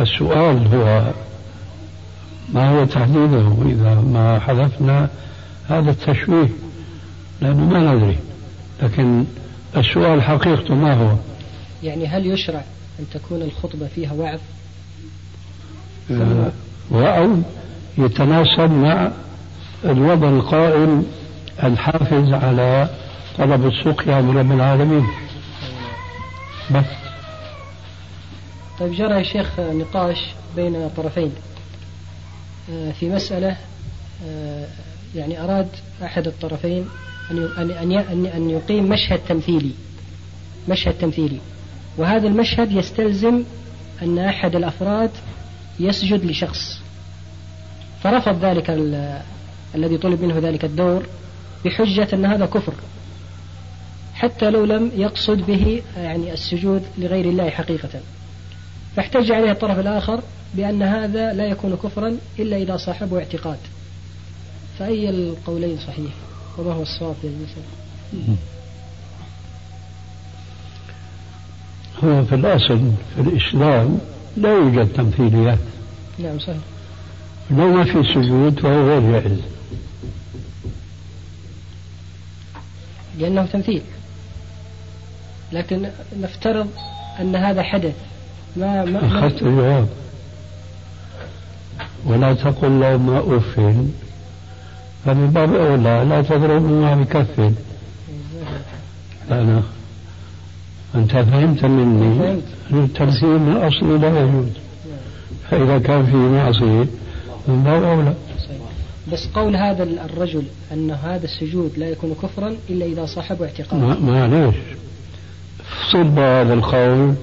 السؤال 0.00 0.74
هو 0.74 1.12
ما 2.52 2.68
هو 2.70 2.84
تحديده 2.84 3.56
إذا 3.66 3.94
ما 3.94 4.38
حذفنا 4.38 5.08
هذا 5.68 5.90
التشويه؟ 5.90 6.48
لأنه 7.40 7.64
ما 7.64 7.94
ندري. 7.94 8.18
لكن 8.82 9.24
السؤال 9.76 10.22
حقيقته 10.22 10.74
ما 10.74 10.94
هو؟ 10.94 11.16
يعني 11.82 12.06
هل 12.06 12.26
يشرع 12.26 12.64
أن 13.00 13.04
تكون 13.14 13.42
الخطبة 13.42 13.86
فيها 13.94 14.12
وعظ؟ 14.12 14.40
أو 16.92 17.36
يتناسب 17.98 18.70
مع 18.70 19.10
الوضع 19.90 20.28
القائم 20.28 21.06
الحافز 21.64 22.32
على 22.32 22.88
طلب 23.38 23.66
السقيا 23.66 24.20
من 24.20 24.38
رب 24.38 24.52
العالمين. 24.52 25.06
بس. 26.70 26.84
طيب 28.80 28.92
جرى 28.92 29.18
يا 29.18 29.22
شيخ 29.22 29.60
نقاش 29.60 30.18
بين 30.56 30.90
طرفين. 30.96 31.32
آه، 32.72 32.92
في 32.92 33.08
مسألة 33.08 33.56
آه، 34.26 34.66
يعني 35.14 35.44
أراد 35.44 35.68
أحد 36.04 36.26
الطرفين 36.26 36.88
أن 37.30 37.70
أن 37.70 38.26
أن 38.26 38.50
يقيم 38.50 38.84
مشهد 38.84 39.20
تمثيلي. 39.28 39.72
مشهد 40.68 40.94
تمثيلي. 40.94 41.38
وهذا 41.96 42.28
المشهد 42.28 42.72
يستلزم 42.72 43.42
أن 44.02 44.18
أحد 44.18 44.56
الأفراد 44.56 45.10
يسجد 45.80 46.24
لشخص. 46.24 46.80
فرفض 48.02 48.44
ذلك 48.44 48.70
الذي 49.76 49.98
طلب 49.98 50.22
منه 50.22 50.38
ذلك 50.38 50.64
الدور 50.64 51.06
بحجة 51.64 52.08
أن 52.12 52.24
هذا 52.24 52.46
كفر 52.46 52.72
حتى 54.14 54.50
لو 54.50 54.64
لم 54.64 54.90
يقصد 54.96 55.46
به 55.46 55.82
يعني 55.96 56.32
السجود 56.32 56.82
لغير 56.98 57.24
الله 57.24 57.50
حقيقة. 57.50 58.00
فاحتج 58.96 59.32
عليه 59.32 59.50
الطرف 59.50 59.78
الآخر 59.78 60.20
بأن 60.54 60.82
هذا 60.82 61.32
لا 61.32 61.46
يكون 61.46 61.76
كفرا 61.82 62.16
إلا 62.38 62.56
إذا 62.56 62.76
صاحبه 62.76 63.18
اعتقاد. 63.18 63.58
فأي 64.78 65.10
القولين 65.10 65.78
صحيح؟ 65.78 66.12
وما 66.58 66.72
هو 66.72 66.82
الصواب 66.82 67.14
في 67.22 67.26
المسألة 67.26 68.36
هو 72.04 72.24
في 72.24 72.34
الأصل 72.34 72.80
في 73.14 73.20
الإسلام 73.20 73.98
لا 74.36 74.52
يوجد 74.52 74.92
تمثيليات. 74.92 75.58
نعم 76.18 76.38
صحيح. 76.38 76.56
لو 77.50 77.72
ما 77.72 77.84
في 77.84 78.14
سجود 78.14 78.60
فهو 78.60 78.88
غير 78.88 79.12
جائز. 79.12 79.40
لأنه 83.18 83.46
تمثيل. 83.46 83.82
لكن 85.52 85.88
نفترض 86.20 86.68
أن 87.20 87.36
هذا 87.36 87.62
حدث. 87.62 87.94
ما 88.56 88.84
ما 88.84 89.06
أخذت 89.06 89.42
الجواب. 89.42 89.88
ولا 92.06 92.34
تقل 92.34 92.94
ما 92.94 93.18
أف 93.36 93.60
فمن 95.04 95.30
باب 95.30 95.54
أولى 95.54 96.04
لا 96.08 96.22
تضرب 96.22 96.66
الله 96.66 96.94
بكف 96.94 97.52
أنا 99.30 99.62
أنت 100.94 101.10
فهمت 101.12 101.64
مني. 101.64 102.40
التمثيل 102.70 103.38
من 103.38 103.56
أصله 103.56 103.96
لا 103.96 104.20
يجوز 104.20 104.48
فإذا 105.50 105.78
كان 105.78 106.06
فيه 106.06 106.16
معصية 106.16 106.86
من 107.48 107.62
باب 107.64 107.82
أولى 107.82 108.14
بس 109.12 109.26
قول 109.26 109.56
هذا 109.56 109.82
الرجل 109.82 110.42
أن 110.72 110.90
هذا 110.90 111.24
السجود 111.24 111.72
لا 111.76 111.88
يكون 111.88 112.14
كفرا 112.22 112.56
إلا 112.70 112.86
إذا 112.86 113.06
صاحبه 113.06 113.44
اعتقاد. 113.46 114.02
معليش 114.02 114.56
صب 115.92 116.18
هذا 116.18 116.54
القول 116.54 117.14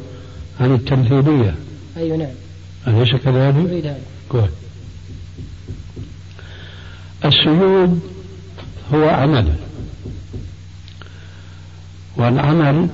عن 0.60 0.76
التمثيلية 0.76 1.56
أيوة 1.98 2.18
نعم. 2.18 2.30
أليس 2.88 3.16
كذلك؟ 3.16 3.70
أريد 3.70 3.86
هذا. 3.86 4.50
السجود 7.26 8.00
هو 8.94 9.10
عمل. 9.10 9.54
والعمل 12.18 12.88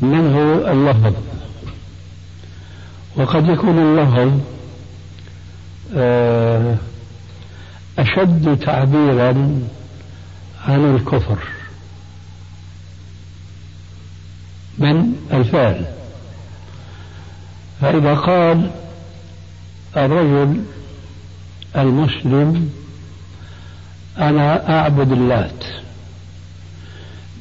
منه 0.00 0.62
اللفظ. 0.72 1.14
وقد 3.16 3.48
يكون 3.48 3.78
اللفظ 3.78 4.51
أشد 7.98 8.58
تعبيرا 8.60 9.60
عن 10.68 10.94
الكفر. 10.96 11.38
من؟ 14.78 15.14
الفعل. 15.32 15.84
فإذا 17.80 18.14
قال 18.14 18.70
الرجل 19.96 20.64
المسلم 21.76 22.70
أنا 24.18 24.78
أعبد 24.78 25.12
اللات. 25.12 25.64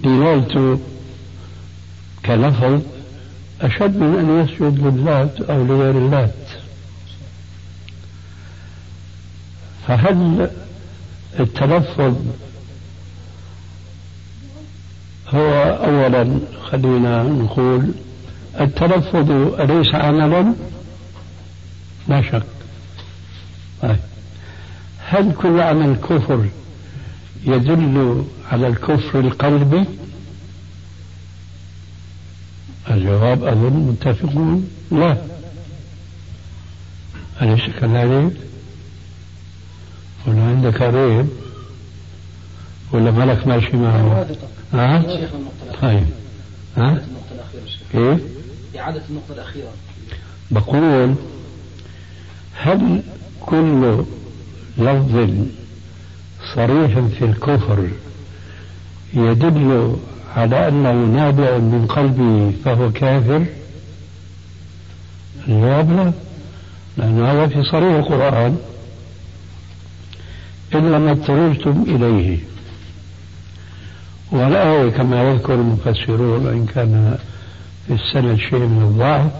دلالته 0.03 0.79
كلفظ 2.25 2.81
أشد 3.61 3.97
من 3.97 4.19
أن 4.19 4.43
يسجد 4.43 4.87
للات 4.87 5.41
أو 5.41 5.63
لغير 5.65 5.97
اللات. 5.97 6.50
فهل 9.91 10.49
التلفظ 11.39 12.15
هو 15.27 15.53
أولا 15.85 16.39
خلينا 16.63 17.23
نقول 17.23 17.91
التلفظ 18.59 19.31
أليس 19.59 19.95
عملا؟ 19.95 20.53
لا 22.07 22.21
شك 22.21 22.43
طيب 23.81 23.97
هل 24.97 25.33
كل 25.33 25.61
عمل 25.61 25.95
كفر 25.95 26.49
يدل 27.43 28.25
على 28.51 28.67
الكفر 28.67 29.19
القلبي؟ 29.19 29.85
الجواب 32.91 33.43
أظن 33.43 33.73
متفقون 33.73 34.69
لا 34.91 35.17
أليس 37.41 37.61
كذلك؟ 37.79 38.50
ولا 40.27 40.43
عندك 40.43 40.81
ريب 40.81 41.27
ولا 42.91 43.11
ملك 43.11 43.47
ماشي 43.47 43.77
معه؟ 43.77 44.27
ها؟ 44.73 45.03
طيب 45.81 46.05
ها؟ 46.77 46.89
النقطة 46.89 47.31
الأخيرة 47.35 47.63
كيف؟ 47.91 48.21
إعادة 48.79 49.01
النقطة 49.09 49.33
الأخيرة 49.33 49.69
بقول 50.51 51.15
هل 52.53 53.01
كل 53.39 54.03
لفظ 54.77 55.29
صريح 56.55 56.99
في 56.99 57.25
الكفر 57.25 57.89
يدل 59.13 59.95
على 60.35 60.67
أنه 60.67 60.91
نابع 60.91 61.57
من 61.57 61.85
قلبه 61.89 62.51
فهو 62.65 62.91
كافر 62.91 63.45
الجواب 65.47 65.91
لا 65.91 66.11
لأن 66.97 67.25
هذا 67.25 67.47
في 67.47 67.63
صريح 67.63 67.95
القرآن 67.95 68.57
إلا 70.75 70.99
ما 70.99 71.11
اضطررتم 71.11 71.83
إليه. 71.87 72.37
والآية 74.31 74.89
كما 74.89 75.23
يذكر 75.29 75.53
المفسرون 75.53 76.45
وإن 76.45 76.65
كان 76.65 77.17
في 77.87 77.93
السند 77.93 78.35
شيء 78.39 78.59
من 78.59 78.81
الضعف 78.83 79.31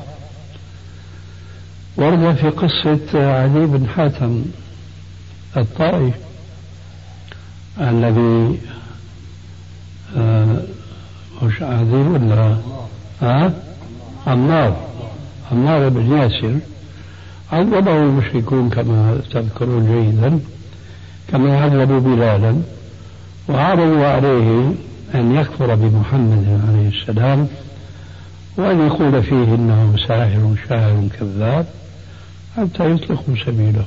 ورد 1.98 2.36
في 2.36 2.50
قصة 2.50 3.32
علي 3.34 3.66
بن 3.66 3.88
حاتم 3.88 4.46
الطائي 5.58 6.14
الذي 7.82 8.60
آه 10.18 10.62
مش 11.44 11.62
عادل 11.62 11.94
ولا؟ 11.96 12.58
ها؟ 13.22 13.54
عمار 14.28 14.78
عمار 15.52 15.90
بن 15.90 16.18
ياسر. 16.18 16.56
عذبه 17.52 17.98
المشركون 18.04 18.70
كما 18.70 19.22
تذكرون 19.32 19.86
جيدا. 19.86 20.40
كما 21.32 21.62
عذبوا 21.62 22.00
بلالا 22.00 22.62
وعرضوا 23.50 24.06
عليه 24.08 24.74
أن 25.16 25.36
يكفر 25.36 25.76
بمحمد 25.76 26.62
عليه 26.68 26.90
السلام 26.90 27.48
وأن 28.58 28.88
يقول 28.88 29.24
فيه 29.24 29.56
إنه 29.56 29.96
ساحر 30.08 30.56
شاعر 30.70 31.08
كذاب 31.20 31.66
حتى 32.58 32.92
يطلقوا 32.92 33.36
سبيله. 33.46 33.86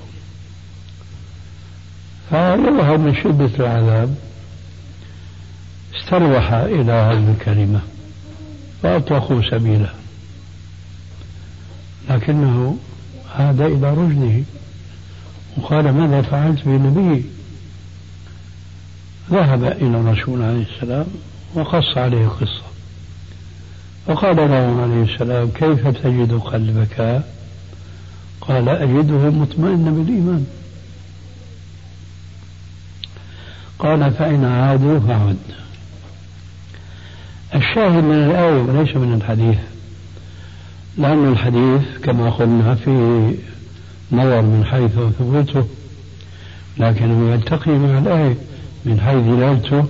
فيظهر 2.30 2.98
من 2.98 3.14
شدة 3.14 3.50
العذاب 3.64 4.14
استروح 5.96 6.52
إلى 6.52 6.92
هذه 6.92 7.34
الكلمة 7.38 7.80
فأطلقوا 8.82 9.42
سبيله. 9.50 9.90
لكنه 12.10 12.76
عاد 13.38 13.60
إلى 13.60 13.90
رشده 13.90 14.42
وقال 15.56 15.90
ماذا 15.90 16.22
فعلت 16.22 16.58
بنبي 16.64 17.24
ذهب 19.30 19.64
إلى 19.64 20.00
الرسول 20.00 20.42
عليه 20.42 20.64
السلام 20.76 21.06
وقص 21.54 21.98
عليه 21.98 22.26
قصة. 22.26 22.64
فقال 24.06 24.36
له 24.36 24.82
عليه 24.82 25.14
السلام 25.14 25.48
كيف 25.48 25.88
تجد 25.88 26.32
قلبك؟ 26.32 27.22
قال 28.40 28.68
أجده 28.68 29.30
مطمئنا 29.30 29.90
بالإيمان. 29.90 30.46
قال 33.78 34.12
فإن 34.12 34.44
عادوا 34.44 35.00
فعد. 35.00 35.36
الشاهد 37.54 38.04
من 38.04 38.14
الآية 38.14 38.62
وليس 38.62 38.96
من 38.96 39.14
الحديث 39.14 39.58
لأن 40.98 41.32
الحديث 41.32 41.98
كما 42.02 42.30
قلنا 42.30 42.74
فيه 42.74 43.34
نظر 44.12 44.42
من 44.42 44.64
حيث 44.70 44.92
ثبوته 45.18 45.68
لكنه 46.78 47.32
يلتقي 47.32 47.70
مع 47.70 47.98
الآية. 47.98 48.36
من 48.84 49.00
حيث 49.00 49.24
دلالته 49.24 49.84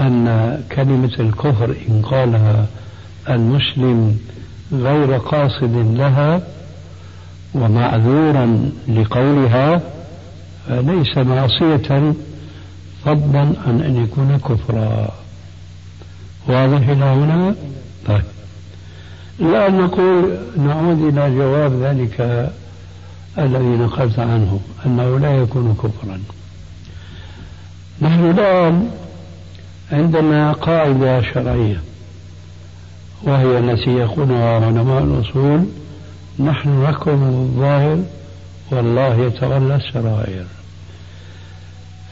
أن 0.00 0.60
كلمة 0.72 1.14
الكفر 1.20 1.76
إن 1.88 2.02
قالها 2.02 2.66
المسلم 3.28 4.18
غير 4.72 5.16
قاصد 5.16 5.94
لها 5.96 6.42
ومعذورا 7.54 8.70
لقولها 8.88 9.80
ليس 10.68 11.18
معصية 11.18 12.14
فضلا 13.04 13.52
عن 13.66 13.80
أن 13.80 14.04
يكون 14.04 14.38
كفرا. 14.38 15.12
واضح 16.48 16.88
إلى 16.88 17.04
هنا؟ 17.04 17.54
طيب. 18.06 18.22
الآن 19.40 19.78
نقول 19.78 20.36
نعود 20.58 21.02
إلى 21.02 21.36
جواب 21.36 21.72
ذلك 21.82 22.50
الذي 23.38 23.64
نقلت 23.64 24.18
عنه 24.18 24.60
أنه 24.86 25.18
لا 25.18 25.36
يكون 25.36 25.74
كفرا. 25.74 26.20
نحن 28.02 28.30
الآن 28.30 28.90
عندنا 29.92 30.52
قاعدة 30.52 31.22
شرعية 31.22 31.80
وهي 33.22 33.58
التي 33.58 33.90
يقولها 33.90 34.66
علماء 34.66 35.02
الأصول 35.02 35.64
نحن 36.38 36.82
نحكم 36.82 37.22
الظاهر 37.22 37.98
والله 38.70 39.14
يتولى 39.14 39.76
السرائر. 39.76 40.44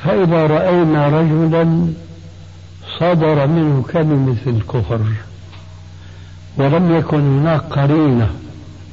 فإذا 0.04 0.46
رأينا 0.46 1.08
رجلا 1.08 1.86
صدر 2.98 3.46
منه 3.46 3.84
كلمة 3.92 4.36
الكفر 4.46 5.00
ولم 6.56 6.96
يكن 6.96 7.20
هناك 7.20 7.60
قرينة 7.60 8.30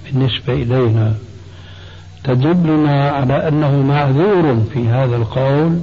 بالنسبة 0.05 0.53
إلينا 0.53 1.13
تدلنا 2.23 3.09
على 3.09 3.47
أنه 3.47 3.81
معذور 3.81 4.63
في 4.73 4.87
هذا 4.89 5.15
القول 5.15 5.79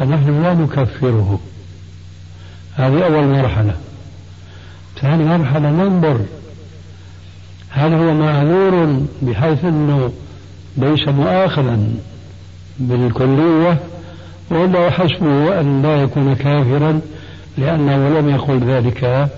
فنحن 0.00 0.42
لا 0.42 0.54
نكفره 0.54 1.40
هذه 2.74 3.04
أول 3.04 3.24
مرحلة. 3.24 3.74
ثاني 5.00 5.24
مرحلة 5.24 5.70
ننظر 5.70 6.20
هل 7.70 7.92
هو 7.92 8.14
معذور 8.14 9.02
بحيث 9.22 9.64
أنه 9.64 10.12
ليس 10.76 11.08
مؤاخذا 11.08 11.88
بالكلية 12.78 13.78
ولا 14.50 14.90
حسبه 14.90 15.60
أن 15.60 15.82
لا 15.82 16.02
يكون 16.02 16.34
كافرا 16.34 17.00
لأنه 17.58 18.20
لم 18.20 18.28
يقل 18.28 18.58
ذلك 18.58 19.28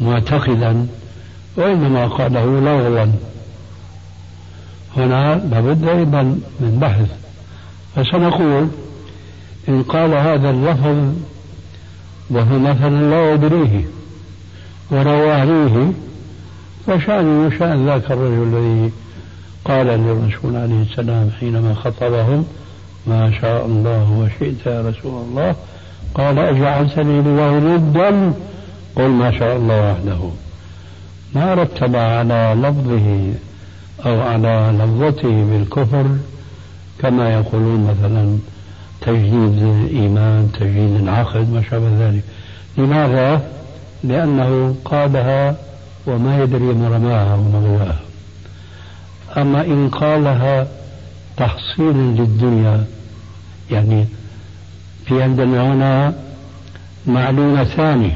معتقدا 0.00 0.86
وإنما 1.56 2.06
قاله 2.06 2.44
لغوا. 2.60 3.12
هنا 4.96 5.34
لابد 5.34 5.88
أيضا 5.88 6.22
من 6.60 6.78
بحث. 6.80 7.08
فسنقول 7.96 8.68
إن 9.68 9.82
قال 9.82 10.14
هذا 10.14 10.50
اللفظ 10.50 11.14
وهو 12.30 12.58
مثلا 12.58 13.10
لا 13.10 13.32
يدريه 13.32 13.84
ورواهيه 14.90 15.92
فشأنه 16.86 17.50
شأن 17.58 17.86
ذاك 17.86 18.10
الرجل 18.10 18.42
الذي 18.42 18.92
قال 19.64 19.86
للرسول 19.86 20.56
عليه 20.56 20.82
السلام 20.82 21.30
حينما 21.40 21.74
خطبهم 21.74 22.44
ما 23.06 23.32
شاء 23.40 23.66
الله 23.66 24.12
وشئت 24.12 24.66
يا 24.66 24.80
رسول 24.80 25.22
الله. 25.22 25.54
قال 26.14 26.38
أجعلتني 26.38 27.22
لله 27.22 27.58
ندا 27.58 28.32
قل 28.96 29.08
ما 29.08 29.38
شاء 29.38 29.56
الله 29.56 29.92
وحده. 29.92 30.30
ما 31.34 31.54
رتب 31.54 31.96
على 31.96 32.56
لفظه 32.62 33.32
أو 34.06 34.20
على 34.20 34.74
لفظته 34.78 35.44
بالكفر 35.50 36.06
كما 36.98 37.32
يقولون 37.32 37.84
مثلا 37.84 38.38
تجديد 39.04 39.62
الإيمان 39.62 40.48
تجديد 40.60 40.94
العقد 41.02 41.52
ما 41.52 41.62
شابه 41.70 42.08
ذلك. 42.08 42.22
لماذا؟ 42.78 43.42
لأنه 44.04 44.74
قالها 44.84 45.56
وما 46.06 46.42
يدري 46.42 46.64
ما 46.64 46.88
رماها 46.88 47.34
وما 47.34 47.94
أما 49.36 49.60
إن 49.60 49.88
قالها 49.88 50.66
تحصيلا 51.36 51.92
للدنيا 51.92 52.84
يعني 53.70 54.06
في 55.06 55.22
عندنا 55.22 55.72
هنا 55.72 56.14
معلومتان 57.06 58.12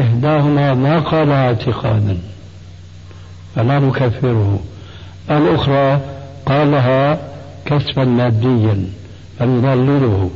إحداهما 0.00 0.74
ما 0.74 0.98
قالها 0.98 1.46
اعتقادا 1.46 2.18
فلا 3.56 3.78
نكفره. 3.78 4.58
الأخرى 5.30 6.00
قالها 6.46 7.18
كسبا 7.64 8.04
ماديا. 8.04 8.84
فنضلله 9.38 10.30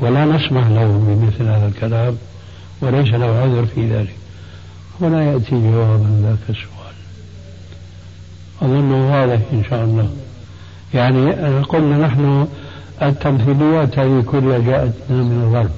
ولا 0.00 0.24
نسمح 0.24 0.66
له 0.68 1.04
بمثل 1.06 1.42
هذا 1.42 1.66
الكلام 1.66 2.16
وليس 2.80 3.14
له 3.14 3.26
عذر 3.26 3.66
في 3.66 3.90
ذلك. 3.90 4.14
هنا 5.00 5.24
يأتي 5.24 5.50
جواب 5.50 6.22
ذاك 6.22 6.38
السؤال. 6.48 6.94
أظنه 8.62 9.12
واضح 9.12 9.40
إن 9.52 9.64
شاء 9.70 9.84
الله. 9.84 10.08
يعني 10.94 11.30
قلنا 11.62 12.06
نحن 12.06 12.46
التمثيليات 13.02 13.98
هذه 13.98 14.24
كلها 14.26 14.58
جاءتنا 14.58 15.22
من 15.22 15.42
الغرب 15.48 15.70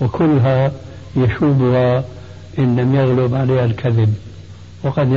وكلها 0.00 0.72
يشوبها 1.16 2.04
إن 2.58 2.80
لم 2.80 2.94
يغلب 2.94 3.34
عليها 3.34 3.64
الكذب 3.64 4.14
وقد 4.82 5.08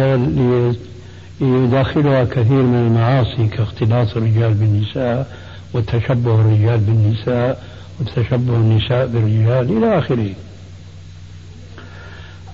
يداخلها 1.41 2.23
كثير 2.23 2.61
من 2.61 2.87
المعاصي 2.87 3.47
كاختلاط 3.47 4.17
الرجال 4.17 4.53
بالنساء 4.53 5.37
وتشبه 5.75 6.35
الرجال 6.35 6.77
بالنساء 6.77 7.63
وتشبه 7.99 8.55
النساء 8.55 9.07
بالرجال 9.07 9.77
إلى 9.77 9.99
آخره. 9.99 10.29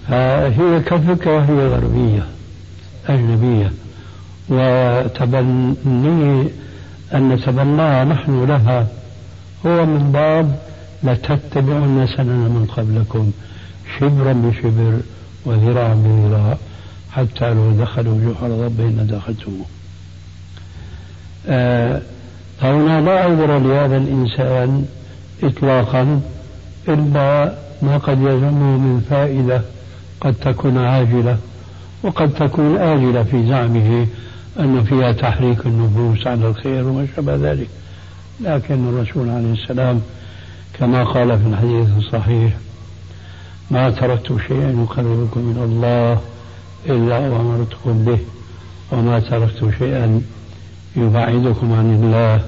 فهي 0.08 0.80
كفكرة 0.80 1.40
هي 1.40 1.68
غربية 1.68 2.26
أجنبية. 3.08 3.72
وتبني 4.50 6.48
أن 7.14 7.30
نتبناها 7.30 8.04
نحن 8.04 8.46
لها 8.46 8.88
هو 9.66 9.86
من 9.86 10.12
باب 10.12 10.60
لتتبعن 11.04 12.08
سنن 12.18 12.50
من 12.56 12.66
قبلكم 12.78 13.32
شبرا 14.00 14.34
بشبر 14.34 15.00
وذراعا 15.46 15.94
بذراع 15.94 16.58
حتى 17.12 17.54
لو 17.54 17.72
دخلوا 17.72 18.34
جحر 18.34 18.50
ربهم 18.66 19.00
لدخلتموه 19.00 19.66
آه 21.48 22.02
فهنا 22.62 23.02
لا 23.02 23.20
عذر 23.20 23.58
لهذا 23.58 23.98
الإنسان 23.98 24.86
إطلاقا 25.44 26.22
إلا 26.88 27.56
ما 27.82 27.98
قد 27.98 28.22
يلزمه 28.22 28.78
من 28.78 29.06
فائدة 29.10 29.62
قد 30.22 30.34
تكون 30.34 30.78
عاجلة 30.78 31.38
وقد 32.04 32.34
تكون 32.34 32.78
آجلة 32.78 33.24
في 33.24 33.48
زعمه 33.48 34.08
أن 34.60 34.84
فيها 34.84 35.12
تحريك 35.12 35.66
النفوس 35.66 36.28
على 36.28 36.48
الخير 36.48 36.88
وما 36.88 37.08
شابه 37.16 37.36
ذلك. 37.36 37.68
لكن 38.42 38.90
الرسول 38.90 39.30
عليه 39.30 39.54
السلام 39.54 40.02
كما 40.80 41.04
قال 41.04 41.40
في 41.40 41.48
الحديث 41.48 41.88
الصحيح 41.98 42.54
ما 43.72 43.90
تركت 43.90 44.38
شيئا 44.48 44.70
يقربكم 44.84 45.40
من 45.40 45.62
الله 45.64 46.20
إلا 46.90 47.20
وأمرتكم 47.20 48.06
به 48.06 48.20
وما 48.92 49.20
تركت 49.20 49.70
شيئا 49.80 50.22
يبعدكم 50.96 51.74
عن 51.74 52.04
الله 52.04 52.46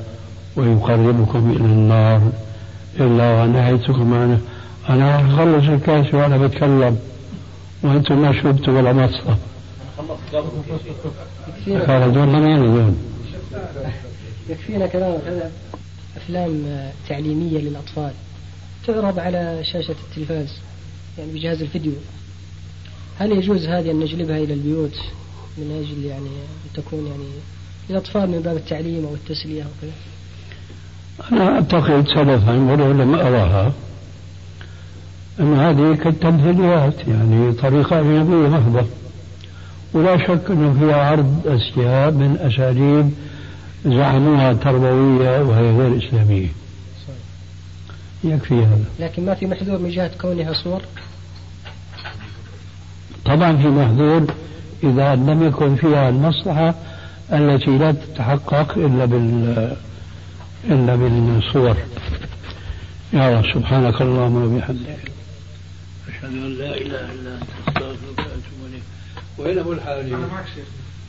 ويقربكم 0.56 1.52
إلى 1.52 1.66
النار. 1.66 2.32
إلا 3.00 3.44
ونهيتكم 3.44 4.14
عنه. 4.14 4.42
أنا 4.90 5.16
أخلص 5.16 5.70
الكاس 5.70 6.14
وأنا 6.14 6.38
بتكلم. 6.38 6.98
وأنتم 7.84 8.22
ما 8.22 8.34
شربتوا 8.34 8.74
ولا 8.74 8.94
مصة 8.94 9.38
قال 11.68 12.04
يكفينا 14.50 14.88
كلام 14.88 15.18
أفلام 16.18 16.64
تعليمية 17.10 17.60
للأطفال. 17.60 18.12
تعرض 18.88 19.20
على 19.20 19.60
شاشة 19.64 19.96
التلفاز 20.10 20.58
يعني 21.18 21.32
بجهاز 21.32 21.62
الفيديو. 21.62 21.94
هل 23.20 23.32
يجوز 23.32 23.66
هذه 23.66 23.92
أن 23.92 24.00
نجلبها 24.00 24.38
إلى 24.38 24.54
البيوت 24.54 24.96
من 25.58 25.84
أجل 25.84 26.06
يعني 26.06 26.30
أن 26.66 26.84
تكون 26.84 27.08
يعني 27.08 27.30
للأطفال 27.90 28.30
من 28.30 28.40
باب 28.40 28.58
التعليم 28.58 29.06
أو 29.06 29.14
التسلية 29.14 29.64
وكذا 29.64 29.92
أنا 31.32 31.56
أعتقد 31.56 32.08
سلفا 32.08 32.72
ولو 32.72 32.92
لم 32.92 33.16
أراها. 33.16 33.72
أن 35.40 35.54
هذه 35.54 35.96
كالتمثيليات 35.96 37.08
يعني 37.08 37.52
طريقة 37.52 38.00
أجنبية 38.00 38.50
محضة 38.50 38.86
ولا 39.94 40.18
شك 40.18 40.52
أنه 40.52 40.80
فيها 40.80 40.96
عرض 40.96 41.42
أشياء 41.46 42.12
من 42.12 42.38
أساليب 42.38 43.12
زعموها 43.86 44.54
تربوية 44.54 45.42
وهي 45.42 45.78
غير 45.78 45.98
إسلامية. 45.98 46.48
يكفي 48.24 48.54
هذا. 48.54 48.86
لكن 49.00 49.26
ما 49.26 49.34
في 49.34 49.46
محذور 49.46 49.78
من 49.80 49.90
جهة 49.90 50.12
كونها 50.22 50.54
صور؟ 50.54 50.82
طبعا 53.26 53.58
في 53.58 53.68
محذور 53.68 54.26
إذا 54.84 55.16
لم 55.16 55.48
يكن 55.48 55.76
فيها 55.76 56.10
المصلحة 56.10 56.76
التي 57.34 57.78
لا 57.78 57.92
تتحقق 57.92 58.78
إلا 58.78 59.06
بال 59.06 59.76
إلا 60.64 60.96
بالصور. 60.96 61.78
يا 63.14 63.30
الله 63.30 63.54
سبحانك 63.54 64.02
اللهم 64.02 64.56
وبحمدك. 64.56 65.12
أشهد 66.08 66.24
أن 66.24 66.54
لا 66.58 66.78
إله 66.78 67.12
إلا 67.12 67.34
أنت 67.36 67.50
أستغفرك 67.68 68.20
وأتوب 68.20 68.60
إليك. 68.70 68.84
وين 69.38 69.60
أبو 69.60 69.74
الحارث؟ 69.74 70.06
أنا 70.06 70.18
معك 70.18 70.46
شيخ. 70.56 70.66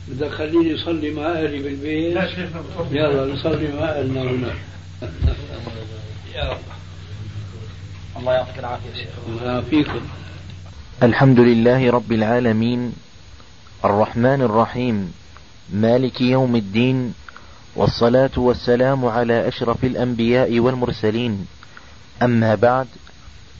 بدك 0.07 0.31
خليني 0.31 0.75
أصلي 0.75 1.11
مع 1.11 1.25
أهلي 1.25 1.59
بالبيت؟ 1.63 2.15
لا 2.15 2.27
شيخ 2.27 2.49
يلا 2.91 3.33
نصلي 3.33 3.67
مع 3.79 3.85
أهلنا 3.85 4.21
هنا. 4.21 4.53
يا 6.35 6.49
رب. 6.51 6.57
الله 8.17 8.33
يعطيك 8.33 8.59
العافية 8.59 8.93
شيخ. 8.95 9.13
الله 9.27 9.51
يعافيكم. 9.51 10.01
الحمد 11.03 11.39
لله 11.39 11.91
رب 11.91 12.11
العالمين. 12.11 12.93
الرحمن 13.85 14.41
الرحيم. 14.41 15.13
مالك 15.73 16.21
يوم 16.21 16.55
الدين 16.55 17.13
والصلاة 17.75 18.31
والسلام 18.37 19.05
على 19.05 19.47
أشرف 19.47 19.83
الأنبياء 19.83 20.59
والمرسلين. 20.59 21.47
أما 22.21 22.55
بعد 22.55 22.87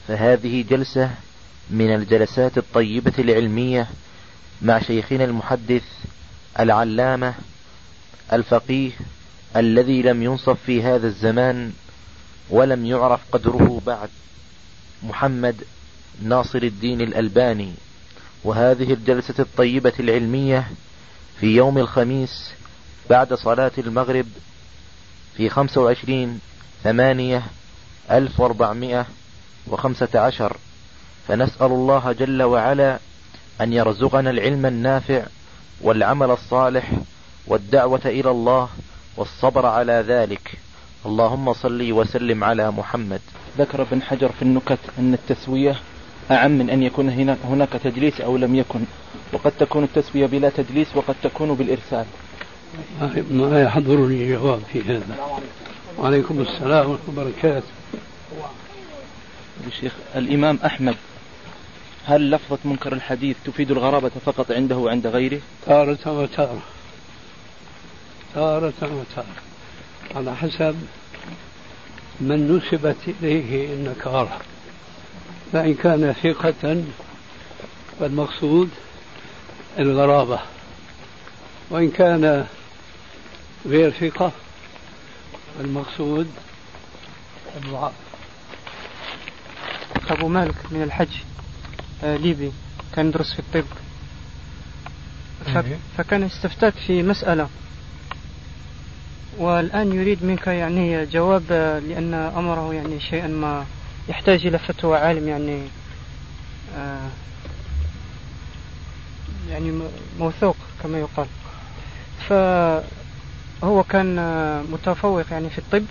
فهذه 0.07 0.65
جلسة 0.69 1.11
من 1.69 1.95
الجلسات 1.95 2.57
الطيبة 2.57 3.13
العلمية 3.19 3.87
مع 4.61 4.79
شيخنا 4.79 5.23
المحدث 5.23 5.83
العلامة 6.59 7.33
الفقيه 8.33 8.91
الذي 9.55 10.01
لم 10.01 10.23
ينصف 10.23 10.57
في 10.65 10.83
هذا 10.83 11.07
الزمان 11.07 11.71
ولم 12.49 12.85
يعرف 12.85 13.21
قدره 13.31 13.81
بعد 13.85 14.09
محمد 15.03 15.55
ناصر 16.23 16.59
الدين 16.63 17.01
الألباني. 17.01 17.71
وهذه 18.43 18.93
الجلسة 18.93 19.35
الطيبة 19.39 19.93
العلمية 19.99 20.67
في 21.39 21.47
يوم 21.55 21.77
الخميس 21.77 22.51
بعد 23.09 23.33
صلاة 23.33 23.71
المغرب 23.77 24.25
في 25.37 25.49
خمسة 25.49 25.81
وعشرين 25.81 26.39
ثمانية 26.83 27.43
ألف 28.11 28.39
وأربعمائة 28.39 29.05
وخمسة 29.67 30.19
عشر. 30.19 30.57
فنسأل 31.27 31.67
الله 31.67 32.11
جل 32.11 32.43
وعلا 32.43 32.99
أن 33.61 33.73
يرزقنا 33.73 34.29
العلم 34.29 34.65
النافع 34.65 35.23
والعمل 35.81 36.31
الصالح 36.31 36.91
والدعوة 37.47 38.01
إلى 38.05 38.31
الله 38.31 38.69
والصبر 39.17 39.65
على 39.65 40.03
ذلك. 40.07 40.57
اللهم 41.05 41.53
صل 41.53 41.91
وسلم 41.91 42.43
على 42.43 42.71
محمد. 42.71 43.21
ذكر 43.57 43.81
ابن 43.81 44.01
حجر 44.01 44.31
في 44.31 44.41
النكت 44.41 44.79
أن 44.99 45.13
التسوية 45.13 45.79
أعم 46.31 46.51
من 46.51 46.69
أن 46.69 46.83
يكون 46.83 47.09
هناك 47.43 47.69
تدليس 47.69 48.21
أو 48.21 48.37
لم 48.37 48.55
يكن. 48.55 48.79
وقد 49.33 49.51
تكون 49.59 49.83
التسوية 49.83 50.25
بلا 50.25 50.49
تدليس 50.49 50.95
وقد 50.95 51.15
تكون 51.23 51.53
بالإرسال. 51.53 52.05
ما 53.31 53.61
يحضرني 53.61 54.29
جواب 54.29 54.61
في 54.73 54.81
هذا. 54.81 55.39
وعليكم 55.97 56.41
السلام 56.41 56.89
ورحمة 56.89 57.09
الله 57.09 57.21
وبركاته. 57.21 57.67
الشيخ 59.67 59.93
الإمام 60.15 60.59
أحمد 60.65 60.95
هل 62.05 62.31
لفظة 62.31 62.57
منكر 62.65 62.93
الحديث 62.93 63.37
تفيد 63.45 63.71
الغرابة 63.71 64.11
فقط 64.25 64.51
عنده 64.51 64.77
وعند 64.77 65.07
غيره؟ 65.07 65.39
تارة 65.65 66.21
وتارة. 66.21 66.61
تارة 68.35 68.73
وتارة. 68.81 69.35
على 70.15 70.35
حسب 70.35 70.75
من 72.21 72.57
نسبت 72.57 72.97
إليه 73.07 73.73
النكارة 73.73 74.39
فإن 75.55 75.73
كان 75.73 76.13
ثقة 76.13 76.83
فالمقصود 77.99 78.69
الغرابة. 79.79 80.39
وإن 81.69 81.91
كان 81.91 82.45
غير 83.65 83.91
ثقة 83.91 84.31
المقصود 85.59 86.27
الضعف. 87.57 87.93
أبو 90.09 90.27
مالك 90.27 90.55
من 90.71 90.81
الحج 90.83 91.17
آه 92.03 92.17
ليبي 92.17 92.51
كان 92.95 93.07
يدرس 93.07 93.33
في 93.33 93.39
الطب. 93.39 93.65
فكان 95.97 96.23
استفتاك 96.23 96.73
في 96.73 97.03
مسألة. 97.03 97.49
والآن 99.37 99.91
يريد 99.93 100.23
منك 100.23 100.47
يعني 100.47 101.05
جواب 101.05 101.43
آه، 101.51 101.79
لأن 101.79 102.13
أمره 102.13 102.73
يعني 102.73 102.99
شيئا 102.99 103.27
ما. 103.27 103.65
يحتاج 104.09 104.45
إلى 104.45 104.57
فتوى 104.59 104.97
عالم 104.97 105.27
يعني 105.27 105.61
آه 106.77 107.09
يعني 109.49 109.81
موثوق 110.19 110.55
كما 110.83 110.99
يقال. 110.99 111.27
فهو 112.29 113.83
كان 113.83 114.15
متفوق 114.71 115.25
يعني 115.31 115.49
في 115.49 115.57
الطب 115.57 115.85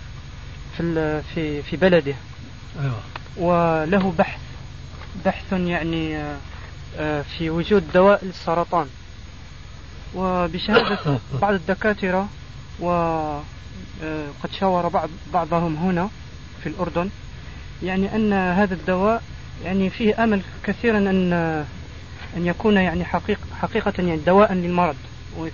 في 0.77 1.21
في 1.33 1.61
في 1.61 1.77
بلده. 1.77 2.15
أيوة. 2.79 2.99
وله 3.37 4.13
بحث 4.17 4.39
بحث 5.25 5.51
يعني 5.51 6.17
آه، 6.17 6.37
آه، 6.97 7.21
في 7.21 7.49
وجود 7.49 7.83
دواء 7.93 8.25
للسرطان. 8.25 8.87
وبشهادة 10.15 10.99
بعض 11.41 11.53
الدكاترة 11.53 12.27
وقد 12.79 13.43
شاور 14.59 14.87
بعض 14.87 15.09
بعضهم 15.33 15.75
هنا 15.75 16.09
في 16.63 16.69
الأردن. 16.69 17.09
يعني 17.83 18.15
أن 18.15 18.33
هذا 18.33 18.73
الدواء 18.73 19.23
يعني 19.63 19.89
فيه 19.89 20.23
أمل 20.23 20.41
كثيرا 20.63 20.97
أن 20.97 21.33
أن 22.37 22.45
يكون 22.45 22.77
يعني 22.77 23.05
حقيقة 23.05 23.41
حقيقة 23.61 23.93
يعني 23.97 24.17
دواء 24.17 24.53
للمرض. 24.53 24.95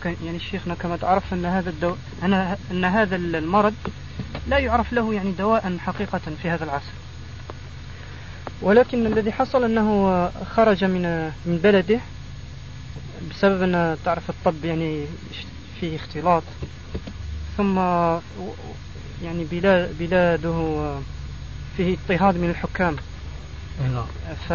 يعني 0.03 0.39
شيخنا 0.39 0.75
كما 0.75 0.97
تعرف 0.97 1.33
أن 1.33 1.45
هذا 1.45 1.69
الدواء 1.69 1.97
أن 2.23 2.55
أن 2.71 2.85
هذا 2.85 3.15
المرض 3.15 3.73
لا 4.47 4.57
يعرف 4.57 4.93
له 4.93 5.13
يعني 5.13 5.31
دواء 5.31 5.77
حقيقة 5.77 6.21
في 6.41 6.49
هذا 6.49 6.63
العصر. 6.63 6.91
ولكن 8.61 9.05
الذي 9.05 9.31
حصل 9.31 9.63
أنه 9.63 10.29
خرج 10.55 10.83
من 10.83 11.31
من 11.45 11.59
بلده 11.63 11.99
بسبب 13.31 13.61
أن 13.61 13.97
تعرف 14.05 14.29
الطب 14.29 14.65
يعني 14.65 15.05
فيه 15.79 15.95
اختلاط. 15.95 16.43
ثم 17.57 17.77
يعني 19.23 19.45
بلاد 19.51 19.97
بلاده 19.99 20.95
فيه 21.77 21.97
اضطهاد 21.97 22.37
من 22.37 22.49
الحكام. 22.49 22.95
نعم. 23.93 24.05
ف 24.49 24.53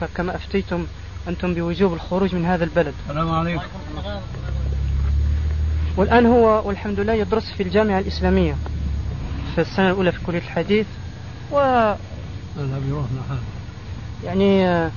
فكما 0.00 0.36
أفتيتم 0.36 0.86
أنتم 1.28 1.54
بوجوب 1.54 1.92
الخروج 1.92 2.34
من 2.34 2.44
هذا 2.44 2.64
البلد. 2.64 2.94
السلام 3.08 3.30
عليكم. 3.30 3.62
والآن 5.96 6.26
هو 6.26 6.68
والحمد 6.68 7.00
لله 7.00 7.12
يدرس 7.12 7.52
في 7.56 7.62
الجامعة 7.62 7.98
الإسلامية 7.98 8.56
في 9.54 9.60
السنة 9.60 9.90
الأولى 9.90 10.12
في 10.12 10.18
كلية 10.26 10.38
الحديث 10.38 10.86
و 11.52 11.58
نذهب 12.58 12.82
يروح 12.88 13.04
لحال 13.04 13.38
يعني 14.24 14.68
آه، 14.68 14.90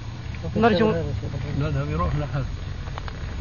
نرجو 0.56 0.94
نذهب 1.60 1.90
يروح 1.90 2.16
لحال 2.16 2.44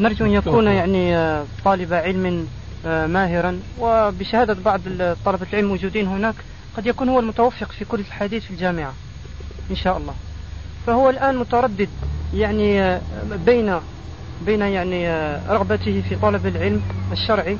نرجو 0.00 0.24
أن 0.24 0.30
يكون 0.30 0.66
يعني 0.66 1.16
آه، 1.16 1.44
طالب 1.64 1.92
علم 1.92 2.46
آه، 2.86 3.06
ماهرا 3.06 3.60
وبشهادة 3.80 4.54
بعض 4.54 4.80
طلبة 5.24 5.46
العلم 5.52 5.68
موجودين 5.68 6.06
هناك. 6.06 6.34
قد 6.76 6.86
يكون 6.86 7.08
هو 7.08 7.20
المتوفق 7.20 7.72
في 7.72 7.84
كلية 7.84 8.04
الحديث 8.04 8.44
في 8.44 8.50
الجامعة 8.50 8.92
إن 9.70 9.76
شاء 9.76 9.96
الله. 9.96 10.14
فهو 10.86 11.10
الآن 11.10 11.36
متردد 11.36 11.88
يعني 12.34 12.98
بين 13.46 13.80
بين 14.46 14.60
يعني 14.60 15.08
رغبته 15.48 16.02
في 16.08 16.16
طلب 16.16 16.46
العلم 16.46 16.82
الشرعي 17.12 17.58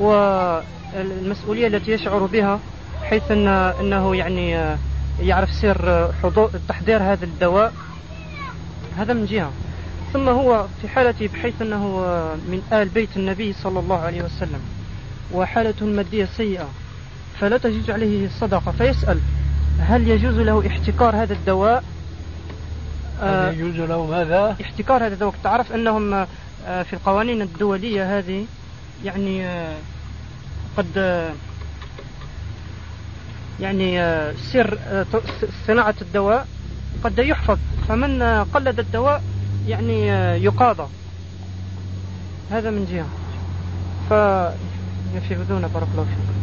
والمسؤولية 0.00 1.66
التي 1.66 1.90
يشعر 1.92 2.26
بها 2.26 2.60
حيث 3.02 3.30
أن 3.30 3.48
أنه 3.48 4.16
يعني 4.16 4.76
يعرف 5.22 5.52
سر 5.52 6.12
حضور 6.22 6.50
تحضير 6.68 7.02
هذا 7.02 7.24
الدواء. 7.24 7.72
هذا 8.98 9.12
من 9.12 9.26
جهة. 9.26 9.50
ثم 10.12 10.28
هو 10.28 10.66
في 10.82 10.88
حالته 10.88 11.28
بحيث 11.28 11.62
أنه 11.62 11.86
من 12.48 12.62
آل 12.72 12.88
بيت 12.88 13.16
النبي 13.16 13.52
صلى 13.52 13.80
الله 13.80 13.98
عليه 13.98 14.22
وسلم 14.22 14.60
وحالته 15.32 15.84
المادية 15.84 16.24
سيئة. 16.36 16.68
فلا 17.40 17.58
تجوز 17.58 17.90
عليه 17.90 18.26
الصدقة. 18.26 18.72
فيسأل 18.72 19.20
هل 19.80 20.08
يجوز 20.08 20.34
له 20.34 20.66
احتكار 20.66 21.16
هذا 21.16 21.32
الدواء؟ 21.32 21.84
هل 23.20 23.54
يجوز 23.60 23.88
له 23.88 24.06
ماذا؟ 24.06 24.56
احتكار 24.62 25.06
هذا 25.06 25.14
الدواء. 25.14 25.34
تعرف 25.44 25.72
أنهم 25.72 26.26
آه، 26.66 26.82
في 26.82 26.92
القوانين 26.92 27.42
الدولية 27.42 28.18
هذه 28.18 28.46
يعني 29.04 29.46
آه، 29.46 29.76
قد 30.76 30.86
آه، 30.96 31.32
يعني 33.60 33.98
سر 34.52 34.78
صناعة 35.66 35.94
الدواء 36.02 36.46
قد 37.04 37.18
يحفظ. 37.18 37.58
فمن 37.88 38.22
قلد 38.54 38.78
الدواء 38.78 39.22
يعني 39.68 40.08
يقاضى. 40.44 40.88
هذا 42.50 42.70
من 42.70 42.84
جهة. 42.92 43.06
فيفيدون 44.08 45.60
بارك 45.60 45.88
الله 45.94 46.04
فيكم 46.04 46.36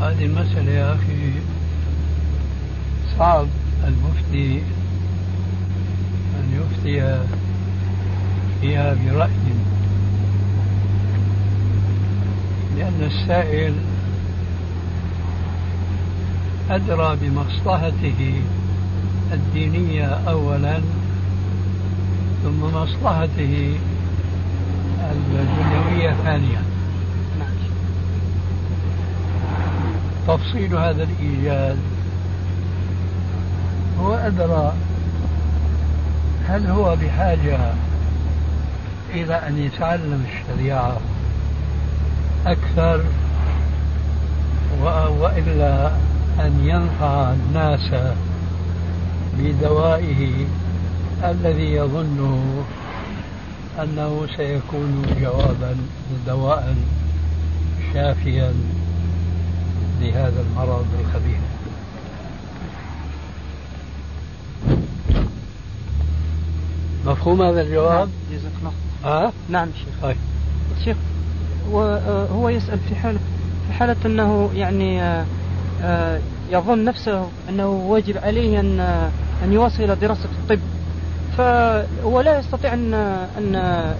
هذه 0.00 0.24
المسألة 0.24 0.72
يا 0.72 0.94
أخي 0.94 1.32
صعب 3.18 3.46
المفتي 3.84 4.62
أن 6.40 6.60
يفتي 6.60 7.24
فيها 8.60 8.94
برأي. 8.94 9.30
لأن 12.76 13.02
السائل 13.02 13.74
أدرى 16.70 17.16
بمصلحته 17.22 18.42
الدينية 19.32 20.06
أولا 20.06 20.80
ثم 22.42 22.60
مصلحته 22.60 23.76
الدنيوية 25.10 26.14
ثانيا. 26.24 26.62
تفصيل 30.28 30.74
هذا 30.76 31.02
الإيجاد 31.02 31.78
هو 34.04 34.14
أدرى 34.14 34.72
هل 36.48 36.66
هو 36.66 36.96
بحاجة 36.96 37.58
إلى 39.14 39.34
أن 39.34 39.58
يتعلم 39.58 40.24
الشريعة 40.28 40.96
أكثر 42.46 43.04
وإلا 45.20 45.90
أن 46.40 46.60
ينفع 46.64 47.32
الناس 47.32 48.14
بدوائه 49.38 50.46
الذي 51.24 51.72
يظنه 51.72 52.64
أنه 53.82 54.26
سيكون 54.36 55.02
جوابا 55.20 55.76
دواء 56.26 56.76
شافيا 57.94 58.52
لهذا 60.00 60.44
المرض 60.50 60.86
الخبيث. 61.00 61.53
مفهوم 67.24 67.42
هذا 67.42 67.62
الجواب؟ 67.62 67.98
نعم 67.98 68.08
جزاك 68.32 68.52
الله 68.60 68.72
ها؟ 69.04 69.32
نعم 69.48 69.68
شيخ 69.78 70.02
طيب 70.02 70.16
شيخ 70.84 70.96
وهو 71.70 72.48
يسأل 72.48 72.78
في 72.78 72.94
حالة 72.94 73.18
في 73.66 73.72
حالة 73.72 73.96
أنه 74.06 74.50
يعني 74.54 75.02
آه، 75.02 75.24
آه، 75.82 76.20
يظن 76.50 76.84
نفسه 76.84 77.28
أنه 77.48 77.68
واجب 77.68 78.16
عليه 78.18 78.60
أن 78.60 78.80
أن 79.44 79.52
يواصل 79.52 79.98
دراسة 79.98 80.24
الطب 80.24 80.60
فهو 81.36 82.20
لا 82.20 82.38
يستطيع 82.38 82.74
أن 82.74 82.94
أن 83.38 83.94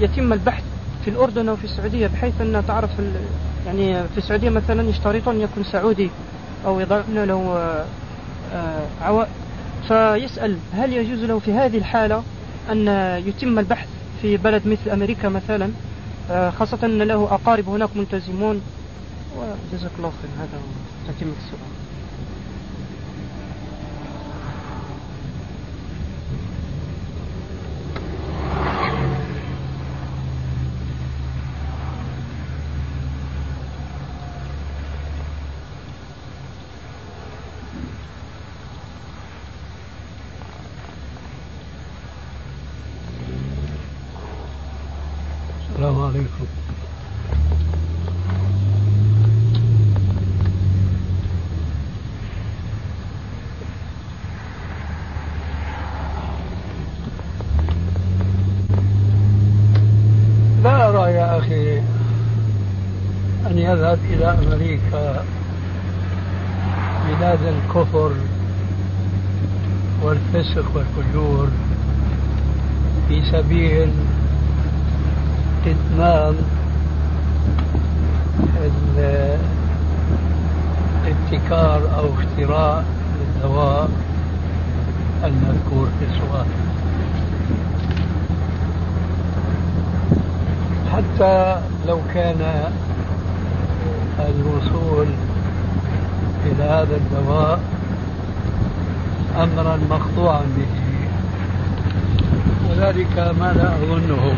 يتم 0.00 0.32
البحث 0.32 0.62
في 1.04 1.10
الأردن 1.10 1.48
أو 1.48 1.56
في 1.56 1.64
السعودية 1.64 2.06
بحيث 2.06 2.40
أن 2.40 2.62
تعرف 2.68 2.90
يعني 3.66 4.02
في 4.08 4.18
السعودية 4.18 4.50
مثلا 4.50 4.88
يشترطون 4.88 5.34
أن 5.34 5.40
يكون 5.40 5.64
سعودي 5.64 6.10
أو 6.66 6.80
يضعون 6.80 7.24
له 7.24 7.56
آه، 8.52 8.84
فيسأل 9.88 10.56
هل 10.72 10.92
يجوز 10.92 11.24
له 11.24 11.38
في 11.38 11.52
هذه 11.52 11.78
الحالة 11.78 12.22
أن 12.72 12.88
يتم 13.26 13.58
البحث 13.58 13.88
في 14.22 14.36
بلد 14.36 14.62
مثل 14.66 14.90
أمريكا 14.90 15.28
مثلا؟ 15.28 15.70
آه، 16.30 16.50
خاصة 16.50 16.78
أن 16.84 17.02
له 17.02 17.24
أقارب 17.34 17.68
هناك 17.68 17.96
ملتزمون. 17.96 18.60
وجزاك 19.38 19.90
الله 19.98 20.10
خير. 20.22 20.30
هذا 20.38 20.60
تتمة 21.08 21.32
السؤال 21.44 21.76
السلام 45.70 46.00
عليكم 46.00 46.46
لا 60.62 60.88
أرى 60.88 61.12
يا 61.12 61.38
أخي 61.38 61.78
أن 63.50 63.58
يذهب 63.58 63.98
إلى 64.10 64.26
أمريكا 64.26 65.24
بلاد 67.08 67.38
الكفر 67.42 68.12
والفسق 70.02 70.64
والفجور 70.74 71.48
في 73.08 73.22
سبيل 73.36 73.90
إتمام 75.66 76.34
الابتكار 81.04 81.80
أو 81.98 82.08
اختراع 82.14 82.82
الدواء 83.20 83.88
المذكور 85.24 85.88
في 85.98 86.04
السؤال 86.10 86.46
حتى 90.92 91.60
لو 91.88 92.00
كان 92.14 92.70
الوصول 94.18 95.06
إلى 96.46 96.64
هذا 96.64 96.96
الدواء 96.96 97.60
أمرا 99.36 99.76
مقطوعا 99.90 100.42
به. 100.56 100.85
وذلك 102.70 103.18
ما 103.40 103.52
لا 103.56 103.68
أظنه؟ 103.74 104.34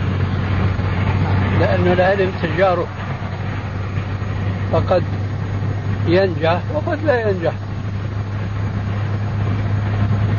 لأن 1.60 1.92
العلم 1.92 2.32
تجارب. 2.42 2.86
فقد 4.72 5.02
ينجح 6.06 6.60
وقد 6.74 6.98
لا 7.04 7.30
ينجح. 7.30 7.52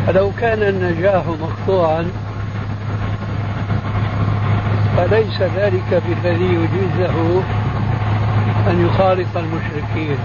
فلو 0.07 0.32
كان 0.41 0.63
النجاح 0.63 1.24
مقطوعا 1.41 2.05
فليس 4.97 5.41
ذلك 5.41 6.01
بالذي 6.07 6.45
يجيز 6.45 6.99
له 6.99 7.43
أن 8.70 8.86
يخالط 8.86 9.38
المشركين 9.38 10.17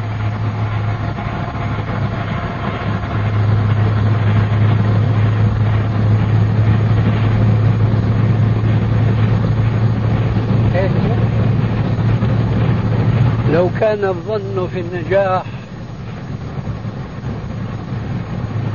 لو 13.52 13.63
كان 13.80 14.04
الظن 14.04 14.68
في 14.72 14.80
النجاح 14.80 15.42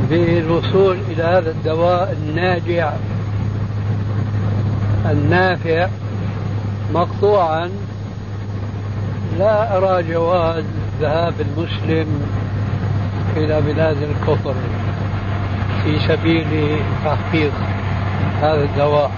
بالوصول 0.09 0.97
إلى 1.09 1.23
هذا 1.23 1.51
الدواء 1.51 2.17
الناجع 2.21 2.93
النافع 5.11 5.87
مقطوعا. 6.93 7.69
لا 9.39 9.77
أرى 9.77 10.03
جواز 10.03 10.63
ذهاب 11.01 11.33
المسلم 11.39 12.07
إلى 13.37 13.61
بلاد 13.61 13.97
الكفر 14.03 14.53
في 15.83 15.99
سبيل 16.07 16.77
تحقيق 17.05 17.53
هذا 18.41 18.63
الدواء. 18.63 19.11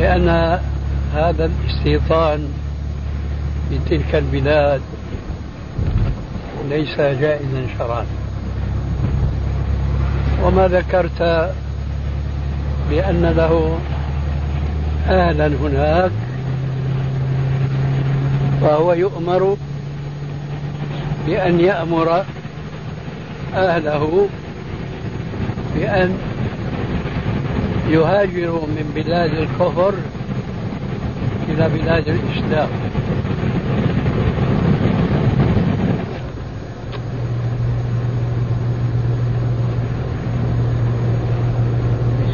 لأن 0.00 0.58
هذا 1.14 1.44
الاستيطان 1.44 2.48
في 3.68 3.78
تلك 3.90 4.14
البلاد 4.14 4.80
ليس 6.70 7.00
جائزا 7.00 7.66
شرعا. 7.78 8.04
وما 10.44 10.68
ذكرت 10.68 11.52
بأن 12.90 13.22
له 13.36 13.78
أهلا 15.08 15.46
هناك 15.46 16.10
فهو 18.60 18.92
يؤمر 18.92 19.56
بأن 21.26 21.60
يأمر 21.60 22.24
أهله 23.54 24.28
بأن 25.74 26.18
يهاجروا 27.90 28.66
من 28.66 28.92
بلاد 28.94 29.34
الكفر 29.34 29.94
إلى 31.48 31.68
بلاد 31.68 32.08
الإسلام. 32.08 32.68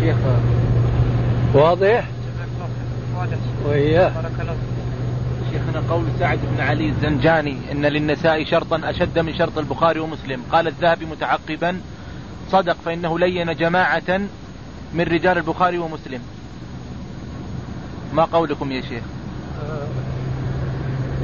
شيخ. 0.00 0.16
واضح؟ 1.54 2.04
واضح 3.16 3.36
وإياه 3.64 4.12
شيخنا 5.52 5.82
قول 5.90 6.04
سعد 6.18 6.38
بن 6.54 6.60
علي 6.60 6.88
الزنجاني 6.88 7.56
إن 7.72 7.86
للنساء 7.86 8.44
شرطا 8.44 8.80
أشد 8.84 9.18
من 9.18 9.34
شرط 9.34 9.58
البخاري 9.58 10.00
ومسلم. 10.00 10.42
قال 10.52 10.66
الذهبي 10.68 11.04
متعقبا 11.04 11.80
صدق 12.50 12.76
فإنه 12.84 13.18
لين 13.18 13.54
جماعة 13.54 14.20
من 14.94 15.04
رجال 15.04 15.38
البخاري 15.38 15.78
ومسلم. 15.78 16.20
ما 18.14 18.24
قولكم 18.24 18.72
يا 18.72 18.80
شيخ؟ 18.80 19.02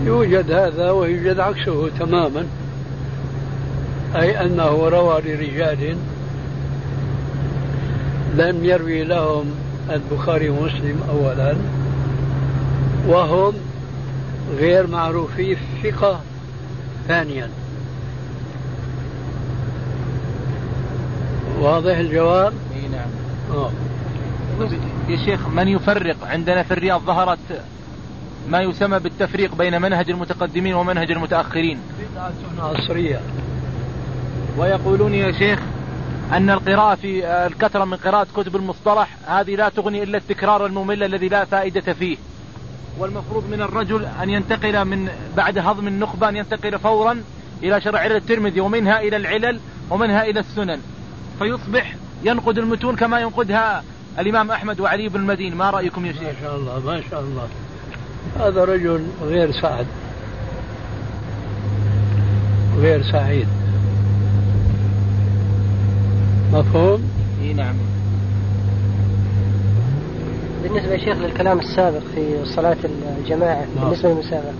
يوجد 0.04 0.50
هذا 0.50 0.90
ويوجد 0.90 1.40
عكسه 1.40 1.88
تماما. 1.88 2.46
أي 4.16 4.40
أنه 4.40 4.88
روى 4.88 5.20
لرجال 5.20 5.96
لم 8.36 8.64
يروي 8.64 9.04
لهم 9.04 9.44
البخاري 9.90 10.48
ومسلم 10.48 11.02
أولا 11.08 11.56
وهم 13.08 13.54
غير 14.58 14.86
معروفي 14.86 15.56
ثقة 15.82 16.20
ثانيا. 17.08 17.48
واضح 21.60 21.96
الجواب؟ 21.96 22.52
اي 22.74 22.88
نعم 22.88 23.00
آه. 23.00 23.10
طيب 23.10 23.41
يا 25.08 25.16
شيخ 25.24 25.48
من 25.48 25.68
يفرق 25.68 26.16
عندنا 26.26 26.62
في 26.62 26.70
الرياض 26.70 27.00
ظهرت 27.00 27.38
ما 28.48 28.60
يسمى 28.60 28.98
بالتفريق 28.98 29.54
بين 29.54 29.82
منهج 29.82 30.10
المتقدمين 30.10 30.74
ومنهج 30.74 31.10
المتأخرين؟ 31.10 31.78
بدعة 32.12 32.32
عصرية. 32.68 33.20
ويقولون 34.58 35.14
يا 35.14 35.32
شيخ 35.32 35.58
أن 36.32 36.50
القراءة 36.50 36.94
في 36.94 37.26
الكثرة 37.26 37.84
من 37.84 37.96
قراءة 37.96 38.26
كتب 38.36 38.56
المصطلح 38.56 39.16
هذه 39.26 39.56
لا 39.56 39.68
تغني 39.68 40.02
إلا 40.02 40.18
التكرار 40.18 40.66
الممل 40.66 41.02
الذي 41.02 41.28
لا 41.28 41.44
فائدة 41.44 41.92
فيه. 41.92 42.16
والمفروض 42.98 43.50
من 43.50 43.62
الرجل 43.62 44.06
أن 44.22 44.30
ينتقل 44.30 44.84
من 44.84 45.08
بعد 45.36 45.58
هضم 45.58 45.88
النخبة 45.88 46.28
أن 46.28 46.36
ينتقل 46.36 46.78
فورا 46.78 47.22
إلى 47.62 47.80
شرع 47.80 48.06
الترمذي 48.06 48.60
ومنها 48.60 49.00
إلى 49.00 49.16
العلل 49.16 49.60
ومنها 49.90 50.24
إلى 50.24 50.40
السنن. 50.40 50.80
فيصبح 51.38 51.94
ينقد 52.24 52.58
المتون 52.58 52.96
كما 52.96 53.20
ينقدها 53.20 53.84
الإمام 54.18 54.50
أحمد 54.50 54.80
وعلي 54.80 55.08
بن 55.08 55.20
المدين. 55.20 55.54
ما 55.54 55.70
رأيكم 55.70 56.06
يا 56.06 56.12
ما 56.12 56.18
شيخ 56.18 56.40
شاء 56.42 56.56
الله 56.56 56.80
ما 56.86 57.02
شاء 57.10 57.20
الله. 57.20 57.48
هذا 58.40 58.64
رجل 58.64 59.06
غير 59.22 59.52
سعد. 59.52 59.86
غير 62.78 63.02
سعيد. 63.02 63.48
مفهوم؟ 66.52 67.10
إي 67.42 67.52
نعم. 67.52 67.74
بالنسبة 70.62 70.92
يا 70.92 70.98
شيخ 70.98 71.16
للكلام 71.18 71.58
السابق 71.58 72.02
في 72.14 72.44
صلاة 72.44 72.76
الجماعة 73.18 73.66
نعم. 73.76 73.84
بالنسبة 73.84 74.08
للمسافر 74.08 74.52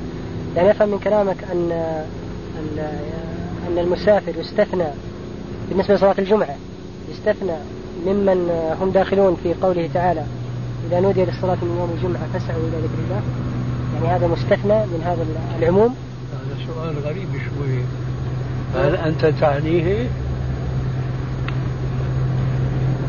يعني 0.57 0.71
أفهم 0.71 0.89
من 0.89 0.99
كلامك 0.99 1.37
أن 1.53 1.73
أن 2.59 2.79
أن 3.69 3.79
المسافر 3.79 4.33
يستثنى 4.41 4.89
بالنسبة 5.69 5.95
لصلاة 5.95 6.15
الجمعة. 6.19 6.57
يستثنى 7.13 7.57
ممن 8.07 8.51
هم 8.81 8.91
داخلون 8.91 9.37
في 9.43 9.55
قوله 9.55 9.89
تعالى 9.95 10.23
إذا 10.89 11.01
نودي 11.01 11.25
للصلاة 11.25 11.59
من 11.63 11.77
يوم 11.79 11.91
الجمعة 11.97 12.23
فاسعوا 12.33 12.61
إلى 12.61 12.77
ذكر 12.77 12.99
الله. 13.05 13.23
يعني 13.95 14.17
هذا 14.17 14.27
مستثنى 14.27 14.87
من 14.87 15.03
هذا 15.05 15.27
العموم. 15.59 15.95
هذا 16.33 16.67
سؤال 16.67 16.99
غريب 17.05 17.29
شوي. 17.29 17.79
هل 18.77 18.97
أنت 18.97 19.27
تعنيه؟ 19.41 20.07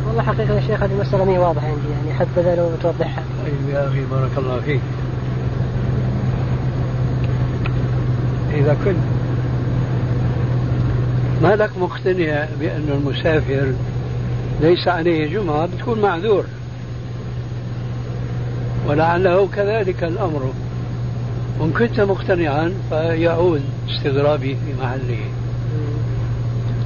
والله 0.08 0.24
حقيقة 0.24 0.54
يا 0.54 0.62
شيخ 0.62 0.84
هذه 0.84 0.92
المسألة 0.92 1.26
ما 1.26 1.40
واضحة 1.40 1.68
عندي 1.68 1.88
يعني 1.90 2.20
حبذا 2.20 2.56
لو 2.56 2.70
توضحها. 2.82 3.24
طيب 3.46 3.74
يا 3.74 3.88
أخي 3.88 4.06
بارك 4.12 4.32
الله 4.38 4.60
فيك. 4.60 4.82
إذا 8.54 8.78
كنت 8.86 8.98
ما 11.42 11.56
لك 11.56 11.78
مقتنع 11.78 12.46
بأن 12.60 12.90
المسافر 12.90 13.74
ليس 14.62 14.88
عليه 14.88 15.28
جمعة 15.28 15.66
بتكون 15.66 16.02
معذور. 16.02 16.46
ولعله 18.88 19.48
كذلك 19.48 20.04
الأمر. 20.04 20.54
وإن 21.60 21.72
كنت 21.72 22.00
مقتنعا 22.00 22.74
فيعود 22.90 23.62
استغرابي 23.90 24.56
في 24.56 24.84
محله. 24.84 25.20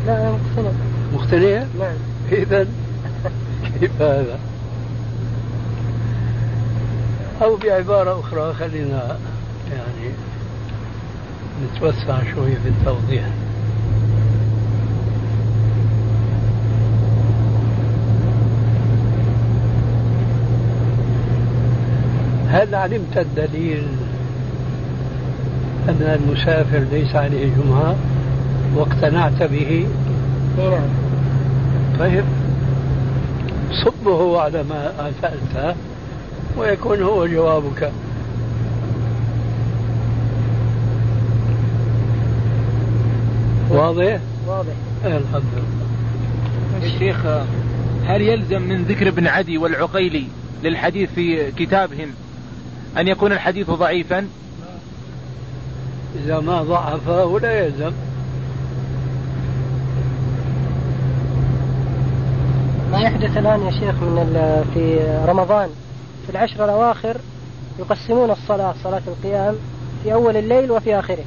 لا 0.05 0.21
أنا 0.21 0.31
مقتنع. 0.31 0.71
مقتنع؟ 1.13 1.63
نعم. 1.79 1.95
إذا 2.31 2.67
كيف 3.79 4.01
هذا؟ 4.01 4.39
أو 7.41 7.55
بعبارة 7.55 8.19
أخرى 8.19 8.53
خلينا 8.53 9.17
يعني 9.71 10.13
نتوسع 11.65 12.19
شوي 12.35 12.55
في 12.55 12.69
التوضيح. 12.69 13.23
هل 22.49 22.75
علمت 22.75 23.17
الدليل 23.17 23.83
أن 25.89 26.19
المسافر 26.19 26.79
ليس 26.91 27.15
عليه 27.15 27.49
جمعة 27.55 27.95
واقتنعت 28.75 29.43
به؟ 29.43 29.87
نعم. 30.57 30.89
طيب. 31.99 32.23
صبه 33.85 34.41
على 34.41 34.63
ما 34.63 35.11
سألته 35.21 35.75
ويكون 36.57 37.01
هو 37.01 37.27
جوابك. 37.27 37.91
واضح؟ 43.69 44.19
واضح. 44.47 44.73
إيه، 45.05 45.17
الحمد 45.17 45.43
لله. 45.55 46.87
الشيخ 46.87 47.25
هل 48.07 48.21
يلزم 48.21 48.61
من 48.61 48.83
ذكر 48.83 49.07
ابن 49.07 49.27
عدي 49.27 49.57
والعقيلي 49.57 50.23
للحديث 50.63 51.09
في 51.15 51.51
كتابهم؟ 51.51 52.09
أن 52.97 53.07
يكون 53.07 53.31
الحديث 53.31 53.69
ضعيفا؟ 53.69 54.27
إذا 56.23 56.39
ما 56.39 56.63
ضعفه 56.63 57.39
لا 57.39 57.65
يلزم. 57.65 57.91
ما 62.91 62.99
يحدث 62.99 63.37
الآن 63.37 63.61
يا 63.61 63.71
شيخ 63.71 63.95
من 64.01 64.65
في 64.73 64.99
رمضان؟ 65.27 65.69
في 66.25 66.29
العشر 66.29 66.65
الأواخر 66.65 67.17
يقسمون 67.79 68.31
الصلاة 68.31 68.75
صلاة 68.83 69.01
القيام 69.07 69.55
في 70.03 70.13
أول 70.13 70.37
الليل 70.37 70.71
وفي 70.71 70.99
آخره. 70.99 71.23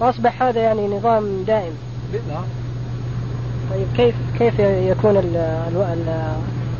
وأصبح 0.00 0.42
هذا 0.42 0.60
يعني 0.60 0.88
نظام 0.88 1.44
دائم. 1.46 1.72
نعم 2.28 2.44
طيب 3.70 3.86
كيف 3.96 4.14
كيف 4.38 4.58
يكون 4.58 5.16
ال 5.16 5.36
ال 5.36 5.76
ال 5.76 6.32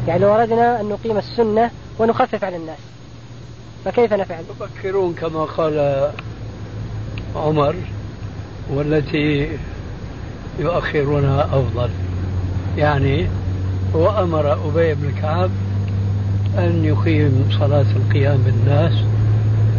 يعني 0.09 0.21
لو 0.21 0.35
أردنا 0.35 0.81
أن 0.81 0.89
نقيم 0.89 1.19
السنة 1.19 1.71
ونخفف 1.99 2.45
على 2.45 2.57
الناس؟ 2.57 2.79
فكيف 3.85 4.13
نفعل؟ 4.13 4.45
يفكرون 4.61 5.15
كما 5.15 5.45
قال 5.45 6.09
عمر 7.37 7.75
والتي 8.71 9.49
يؤخرونها 10.59 11.45
أفضل. 11.45 11.91
يعني 12.77 13.27
هو 13.95 14.23
أمر 14.23 14.53
أبي 14.53 14.95
بن 14.95 15.13
كعب 15.23 15.51
أن 16.59 16.85
يقيم 16.85 17.49
صلاة 17.61 17.87
القيام 17.97 18.37
بالناس 18.37 18.93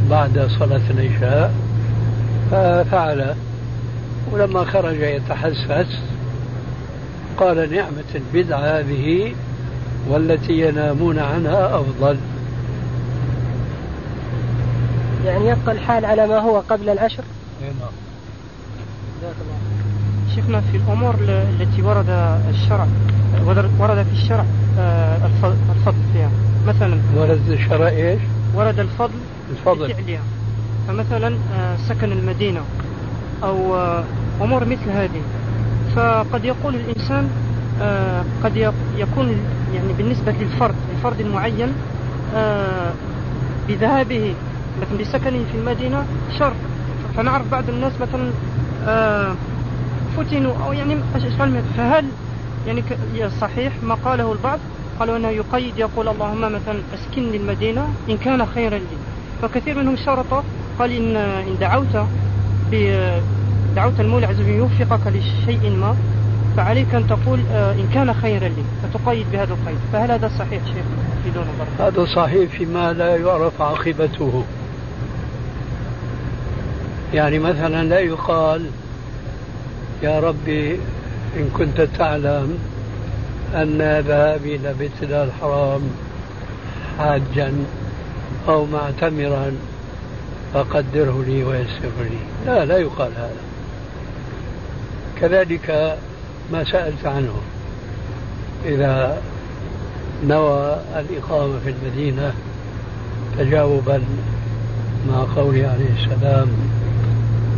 بعد 0.10 0.50
صلاة 0.60 0.82
العشاء 0.90 1.54
ففعل. 2.52 3.36
ولما 4.32 4.66
خرج 4.66 5.00
يتحسس 5.00 6.00
قال 7.38 7.74
نعمة 7.74 8.04
البدعة 8.16 8.60
هذه 8.60 9.34
والتي 10.10 10.68
ينامون 10.68 11.20
عنها 11.20 11.80
أفضل. 11.80 12.18
يعني 15.30 15.48
يبقى 15.50 15.72
الحال 15.72 16.06
على 16.06 16.28
ما 16.28 16.40
هو 16.40 16.60
قبل 16.70 16.90
العشر. 16.90 17.24
نعم. 17.62 17.72
جزاك 19.22 19.36
الله 19.42 20.36
شيخنا 20.36 20.62
في 20.62 20.78
الأمور 20.78 21.16
التي 21.60 21.82
ورد 21.82 22.10
الشرع 22.50 22.88
ورد 23.80 24.04
في 24.06 24.12
الشرع 24.24 24.46
آه، 24.80 25.18
الف- 25.26 25.56
الفضل 25.76 25.98
فيها. 26.14 26.30
مثلا 26.68 27.00
ورد 27.16 27.50
الشرع 27.50 27.88
إيش؟ 27.88 28.22
ورد 28.56 28.80
الفضل 28.80 29.14
الفضل. 29.52 29.88
بفعلها 29.88 30.20
فمثلا 30.88 31.28
آه، 31.56 31.76
سكن 31.90 32.12
المدينة 32.12 32.62
أو 33.44 33.76
آه، 33.76 34.04
أمور 34.42 34.66
مثل 34.66 34.90
هذه. 34.90 35.22
فقد 35.96 36.46
يقول 36.46 36.76
الإنسان 36.76 37.30
قد 38.44 38.58
يكون 38.98 39.36
يعني 39.76 39.94
بالنسبة 39.98 40.32
للفرد 40.32 40.76
الفرد 40.98 41.20
المعين 41.20 41.68
بذهابه 43.68 44.34
مثلا 44.82 44.98
بسكنه 45.00 45.44
في 45.52 45.58
المدينة 45.58 46.06
شر. 46.40 46.54
فنعرف 47.18 47.52
بعض 47.52 47.70
الناس 47.70 47.94
مثلا 48.02 48.32
آه، 48.88 49.36
فتنوا 50.18 50.54
أو 50.66 50.74
يعني 50.74 50.98
أشغال 51.16 51.62
فهل 51.78 52.06
يعني 52.68 52.84
صحيح 53.42 53.74
ما 53.84 53.96
قاله 53.96 54.32
البعض؟ 54.32 54.60
قالوا 55.00 55.18
أنه 55.18 55.30
يقيد 55.30 55.78
يقول 55.78 56.08
اللهم 56.08 56.42
مثلا 56.42 56.80
أسكنني 56.94 57.38
المدينة 57.38 57.88
إن 58.10 58.18
كان 58.18 58.46
خيرا 58.46 58.78
لي. 58.78 58.98
فكثير 59.42 59.78
منهم 59.78 59.96
شرط 59.96 60.44
قال 60.80 60.92
إن 60.92 61.16
إن 61.16 61.58
دعوت 61.60 62.06
دعوت 63.76 64.00
المولى 64.00 64.26
عز 64.26 64.40
وجل 64.40 64.50
يوفقك 64.50 65.08
لشيء 65.08 65.70
ما 65.70 65.96
فعليك 66.58 66.96
أن 66.96 67.08
تقول 67.08 67.40
آه، 67.52 67.74
إن 67.74 67.88
كان 67.94 68.14
خيرا 68.14 68.48
لي. 68.48 68.64
فتقيد 68.84 69.26
بهذا 69.32 69.54
القيد. 69.54 69.78
فهل 69.94 70.12
هذا 70.12 70.32
صحيح 70.40 70.66
شيخ؟ 70.66 70.86
في 71.24 71.30
دون 71.30 71.46
هذا 71.80 72.06
صحيح 72.16 72.52
فيما 72.52 72.94
لا 72.94 73.16
يعرف 73.16 73.62
عاقبته. 73.62 74.44
يعني 77.14 77.40
مثلا 77.40 77.84
لا 77.84 78.00
يقال 78.00 78.66
يا 80.04 80.20
ربي 80.20 80.80
إن 81.38 81.50
كنت 81.58 81.82
تعلم 81.82 82.58
أن 83.56 84.04
ذهابي 84.08 84.56
إلى 84.56 84.74
بيت 84.80 84.92
الله 85.04 85.24
الحرام 85.24 85.82
حاجا 86.98 87.54
أو 88.48 88.66
معتمرا 88.66 89.52
فقدره 90.54 91.24
لي 91.28 91.44
ويسره 91.44 92.00
لي. 92.00 92.20
لا 92.46 92.66
لا 92.66 92.78
يقال 92.78 93.12
هذا. 93.18 93.42
كذلك 95.22 95.98
ما 96.52 96.64
سألت 96.64 97.06
عنه 97.06 97.34
إذا 98.66 99.22
نوى 100.26 100.78
الإقامة 100.96 101.60
في 101.60 101.70
المدينة 101.70 102.34
تجاوبا 103.38 104.02
مع 105.10 105.26
قوله 105.36 105.68
عليه 105.68 106.04
السلام 106.04 106.48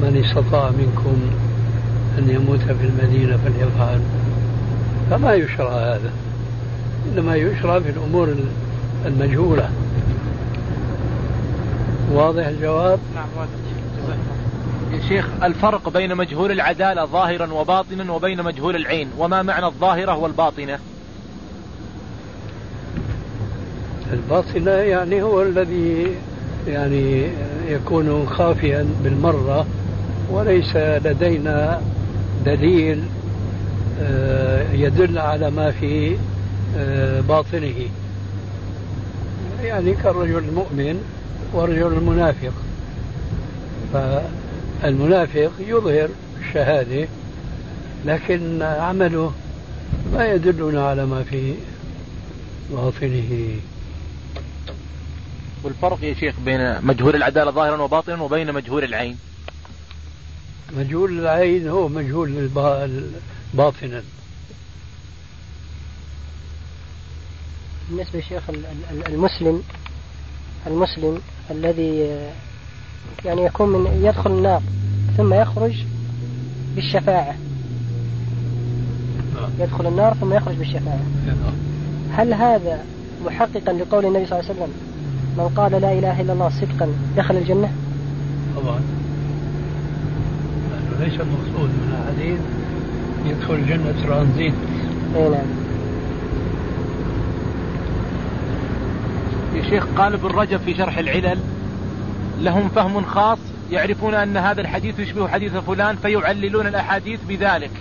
من 0.02 0.24
استطاع 0.26 0.70
منكم 0.70 1.16
أن 2.18 2.30
يموت 2.30 2.60
في 2.60 2.86
المدينة 2.86 3.38
فليفعل. 3.38 4.00
فما 5.10 5.34
يشرع 5.34 5.72
هذا. 5.72 6.12
إنما 7.12 7.36
يشرع 7.36 7.80
في 7.80 7.90
الأمور 7.90 8.36
المجهولة. 9.06 9.70
واضح 12.12 12.46
الجواب؟ 12.46 13.00
نعم 13.16 13.28
واضح. 13.38 13.50
جزاك 14.04 14.18
الله 14.92 15.04
يا 15.04 15.10
شيخ 15.10 15.28
الفرق 15.44 15.90
بين 15.90 16.16
مجهول 16.16 16.52
العدالة 16.52 17.06
ظاهرا 17.06 17.54
وباطنا 17.54 18.14
وبين 18.14 18.44
مجهول 18.44 18.76
العين. 18.76 19.08
وما 19.18 19.42
معنى 19.42 19.66
الظاهرة 19.66 20.18
والباطنة؟ 20.18 20.80
الباطنة 24.14 24.72
يعني 24.72 25.22
هو 25.22 25.42
الذي 25.42 26.16
يعني 26.68 27.28
يكون 27.70 28.28
خافيا 28.28 28.88
بالمرة 29.04 29.66
وليس 30.32 30.76
لدينا 30.76 31.82
دليل 32.46 33.04
آه، 34.02 34.72
يدل 34.72 35.18
على 35.18 35.52
ما 35.52 35.72
في 35.72 36.18
آه، 36.78 37.22
باطنه. 37.22 37.74
يعني 39.64 39.94
كالرجل 39.94 40.38
المؤمن 40.38 41.04
والرجل 41.54 41.98
المنافق. 41.98 42.54
فالمنافق 43.94 45.52
يظهر 45.60 46.10
الشهادة 46.42 47.08
لكن 48.06 48.62
عمله 48.62 49.34
ما 50.14 50.28
يدلنا 50.28 50.88
على 50.88 51.06
ما 51.06 51.24
في 51.24 51.54
باطنه. 52.72 53.56
والفرق 55.64 56.04
يا 56.04 56.14
شيخ 56.14 56.36
بين 56.46 56.86
مجهول 56.86 57.16
العدالة 57.16 57.52
ظاهرا 57.52 57.82
وباطنا 57.82 58.22
وبين 58.22 58.54
مجهول 58.54 58.84
العين. 58.84 59.18
مجهول 60.78 61.20
العين 61.20 61.68
هو 61.68 61.88
مجهول 61.88 62.48
باطنا 63.54 64.04
بالنسبة 67.90 68.20
ال- 68.92 69.08
المسلم 69.14 69.64
المسلم 70.68 71.22
الذي 71.52 72.04
آه، 72.06 72.32
يعني 73.26 73.42
يكون 73.42 73.70
من 73.70 74.02
يدخل 74.06 74.32
النار 74.32 74.62
ثم 75.18 75.34
يخرج 75.34 75.76
بالشفاعة. 76.76 77.36
يدخل 79.60 79.88
النار 79.88 80.14
ثم 80.14 80.34
يخرج 80.34 80.56
بالشفاعة. 80.56 81.00
هل 82.12 82.34
هذا 82.34 82.86
محققا 83.26 83.74
لقول 83.74 84.06
النبي 84.06 84.26
صلى 84.26 84.40
الله 84.40 84.50
عليه 84.50 84.60
وسلم؟ 84.62 84.74
من 85.38 85.48
قال 85.56 85.72
لا 85.72 85.94
إله 85.94 86.22
إلا 86.22 86.34
الله 86.34 86.50
صدقا 86.50 86.94
دخل 87.18 87.36
الجنة؟ 87.38 87.72
طبعا. 88.56 88.80
ليس 91.00 91.14
المقصود 91.14 91.70
من 91.70 91.94
الحديث 92.02 92.40
يدخل 93.26 93.54
الجنة 93.54 93.94
ترانزيت. 94.04 94.54
أي 95.16 95.30
نعم. 95.30 95.46
يا 99.56 99.70
شيخ 99.70 99.86
قال 99.98 100.14
ابن 100.14 100.28
رجب 100.28 100.60
في 100.60 100.74
شرح 100.74 100.98
العلل 100.98 101.40
لهم 102.40 102.70
فهم 102.70 103.06
خاص 103.06 103.38
يعرفون 103.72 104.14
أن 104.14 104.38
هذا 104.38 104.62
الحديث 104.62 105.00
يشبه 105.00 105.28
حديث 105.28 105.52
فلان 105.56 105.96
فيعللون 105.96 106.68
الأحاديث 106.68 107.20
بذلك. 107.30 107.72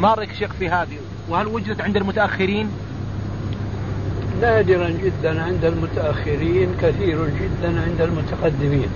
ما 0.00 0.14
رأيك 0.14 0.32
شيخ 0.32 0.52
في 0.58 0.68
هذه. 0.68 0.98
وهل 1.28 1.46
وجدت 1.46 1.80
عند 1.80 1.96
المتأخرين؟ 1.96 2.68
نادرا 4.40 4.88
جدا 4.88 5.42
عند 5.42 5.64
المتأخرين 5.64 6.68
كثير 6.82 7.26
جدا 7.26 7.80
عند 7.80 8.00
المتقدمين. 8.00 8.88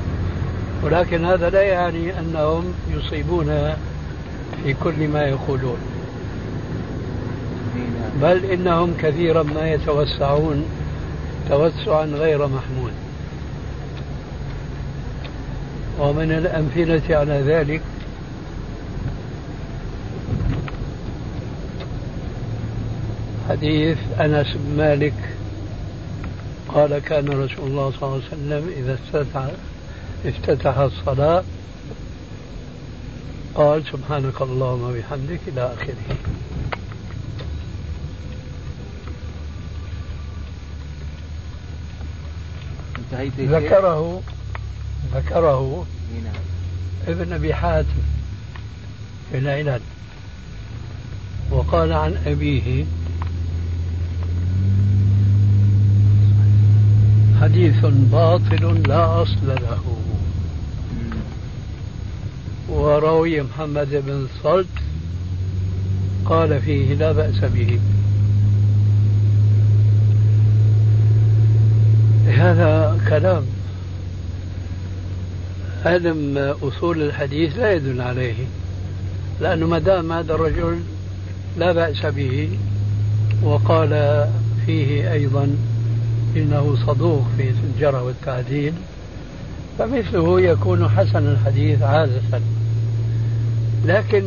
ولكن 0.82 1.24
هذا 1.24 1.50
لا 1.50 1.62
يعني 1.62 2.18
أنهم 2.20 2.74
يصيبون 2.90 3.74
في 4.64 4.74
كل 4.84 5.08
ما 5.08 5.22
يقولون. 5.22 5.78
بل 8.22 8.44
إنهم 8.44 8.94
كثيرا 9.02 9.42
ما 9.42 9.72
يتوسعون 9.72 10.64
توسعا 11.48 12.04
غير 12.04 12.46
محمود. 12.46 12.92
ومن 15.98 16.32
الأمثلة 16.32 17.16
على 17.16 17.40
ذلك 17.46 17.80
حديث 23.48 23.98
أنس 24.20 24.46
بن 24.54 24.76
مالك 24.76 25.14
قال 26.68 26.98
كان 26.98 27.28
رسول 27.28 27.70
الله 27.70 27.90
صلى 27.90 28.02
الله 28.02 28.14
عليه 28.14 28.24
وسلم 28.26 28.70
إذا 28.76 28.94
افتتح 28.94 29.46
افتتح 30.26 30.78
الصلاة. 30.78 31.44
قال 33.54 33.84
سبحانك 33.92 34.42
اللهم 34.42 34.82
وبحمدك 34.82 35.40
إلى 35.48 35.74
آخره. 35.74 36.16
ذكره 43.38 44.22
ذكره 45.14 45.86
نعم. 46.24 46.42
ابن 47.08 47.32
أبي 47.32 47.54
حاتم 47.54 48.02
في 49.30 49.38
العلل 49.38 49.80
وقال 51.50 51.92
عن 51.92 52.16
أبيه 52.26 52.84
حديث 57.40 57.84
باطل 57.84 58.82
لا 58.88 59.22
أصل 59.22 59.46
له. 59.46 59.95
وروي 62.76 63.42
محمد 63.42 64.02
بن 64.06 64.26
صلت 64.42 64.66
قال 66.24 66.60
فيه 66.60 66.94
لا 66.94 67.12
بأس 67.12 67.44
به. 67.44 67.78
هذا 72.26 72.98
كلام 73.08 73.42
علم 75.84 76.54
أصول 76.62 77.02
الحديث 77.02 77.58
لا 77.58 77.72
يدل 77.72 78.00
عليه 78.00 78.34
لأنه 79.40 79.66
ما 79.66 79.78
دام 79.78 80.12
هذا 80.12 80.34
الرجل 80.34 80.80
لا 81.58 81.72
بأس 81.72 82.06
به 82.06 82.48
وقال 83.42 84.26
فيه 84.66 85.12
أيضا 85.12 85.56
إنه 86.36 86.76
صدوق 86.86 87.24
في 87.36 87.52
الجرى 87.74 88.00
والتعديل 88.00 88.72
فمثله 89.78 90.40
يكون 90.40 90.88
حسن 90.88 91.26
الحديث 91.26 91.82
عادة. 91.82 92.40
لكن 93.86 94.24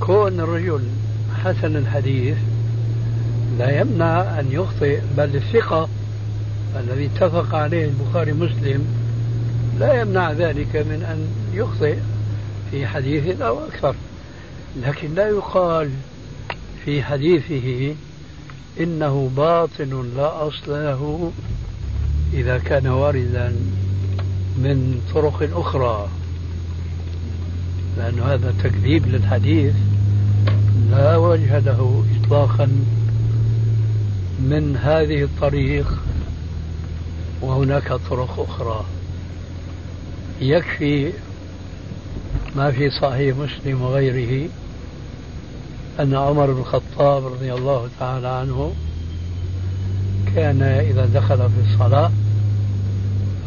كون 0.00 0.40
الرجل 0.40 0.82
حسن 1.44 1.76
الحديث 1.76 2.36
لا 3.58 3.80
يمنع 3.80 4.40
أن 4.40 4.46
يخطئ 4.50 5.00
بل 5.16 5.36
الثقة 5.36 5.88
الذي 6.76 7.06
اتفق 7.06 7.54
عليه 7.54 7.84
البخاري 7.84 8.32
مسلم 8.32 8.86
لا 9.78 10.00
يمنع 10.00 10.32
ذلك 10.32 10.76
من 10.76 11.02
أن 11.02 11.26
يخطئ 11.54 11.96
في 12.70 12.86
حديث 12.86 13.40
أو 13.40 13.58
أكثر. 13.66 13.94
لكن 14.82 15.14
لا 15.14 15.28
يقال 15.28 15.90
في 16.84 17.02
حديثه 17.02 17.94
إنه 18.80 19.30
باطل 19.36 20.10
لا 20.16 20.48
أصل 20.48 20.70
له 20.70 21.32
إذا 22.32 22.58
كان 22.58 22.86
واردا 22.86 23.52
من 24.56 25.00
طرق 25.14 25.48
أخرى. 25.58 26.08
لأن 27.96 28.20
هذا 28.20 28.54
تكذيب 28.62 29.06
للحديث 29.06 29.74
لا 30.90 31.16
وجه 31.16 31.58
له 31.58 32.04
إطلاقا 32.20 32.68
من 34.40 34.76
هذه 34.76 35.22
الطريق 35.22 35.86
وهناك 37.40 37.92
طرق 38.10 38.46
أخرى. 38.48 38.84
يكفي 40.40 41.12
ما 42.56 42.70
في 42.70 42.90
صحيح 42.90 43.36
مسلم 43.36 43.82
وغيره 43.82 44.48
أن 46.00 46.14
عمر 46.14 46.52
بن 46.52 46.60
الخطاب 46.60 47.26
رضي 47.26 47.52
الله 47.52 47.88
تعالى 48.00 48.28
عنه 48.28 48.72
كان 50.34 50.62
إذا 50.62 51.06
دخل 51.06 51.36
في 51.36 51.72
الصلاة 51.72 52.10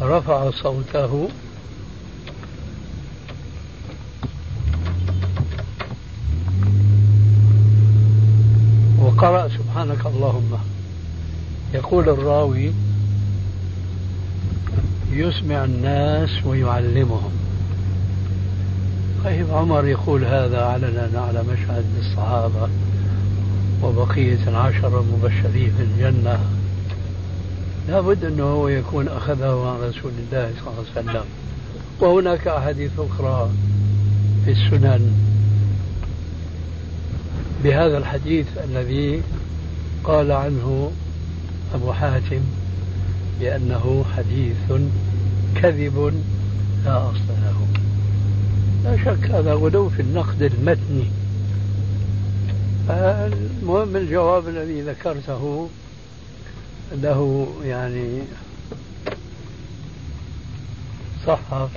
رفع 0.02 0.50
صوته 0.50 1.28
وقرأ 9.22 9.48
سبحانك 9.48 10.06
اللهم. 10.06 10.58
يقول 11.74 12.08
الراوي 12.08 12.72
يسمع 15.12 15.64
الناس 15.64 16.30
ويعلمهم. 16.46 17.30
طيب 19.24 19.46
عمر 19.50 19.86
يقول 19.86 20.24
هذا 20.24 20.62
علنا 20.64 21.20
على 21.20 21.42
مشهد 21.42 21.84
الصحابة 21.98 22.68
وبقية 23.82 24.48
العشرة 24.48 25.00
المبشرين 25.00 25.72
في 25.76 25.82
الجنة. 25.82 26.38
لابد 27.88 28.24
أنه 28.24 28.44
هو 28.44 28.68
يكون 28.68 29.08
أخذه 29.08 29.66
عن 29.68 29.88
رسول 29.88 30.12
الله 30.18 30.50
صلى 30.60 30.70
الله 30.70 30.84
عليه 30.96 31.10
وسلم. 31.10 31.24
وهناك 32.00 32.48
أحاديث 32.48 32.90
أخرى 32.98 33.50
في 34.44 34.50
السنن. 34.50 35.11
بهذا 37.64 37.98
الحديث 37.98 38.46
الذي 38.64 39.22
قال 40.04 40.32
عنه 40.32 40.92
أبو 41.74 41.92
حاتم 41.92 42.40
بأنه 43.40 44.04
حديث 44.16 44.72
كذب 45.54 46.22
لا 46.84 47.10
أصل 47.10 47.28
له. 47.28 47.66
لا 48.84 48.96
شك 48.96 49.30
هذا 49.30 49.54
غلو 49.54 49.88
في 49.88 50.02
النقد 50.02 50.42
المتني. 50.42 51.10
المهم 52.90 53.96
الجواب 53.96 54.48
الذي 54.48 54.82
ذكرته 54.82 55.68
له 56.92 57.46
يعني 57.64 58.22
صحة 61.26 61.68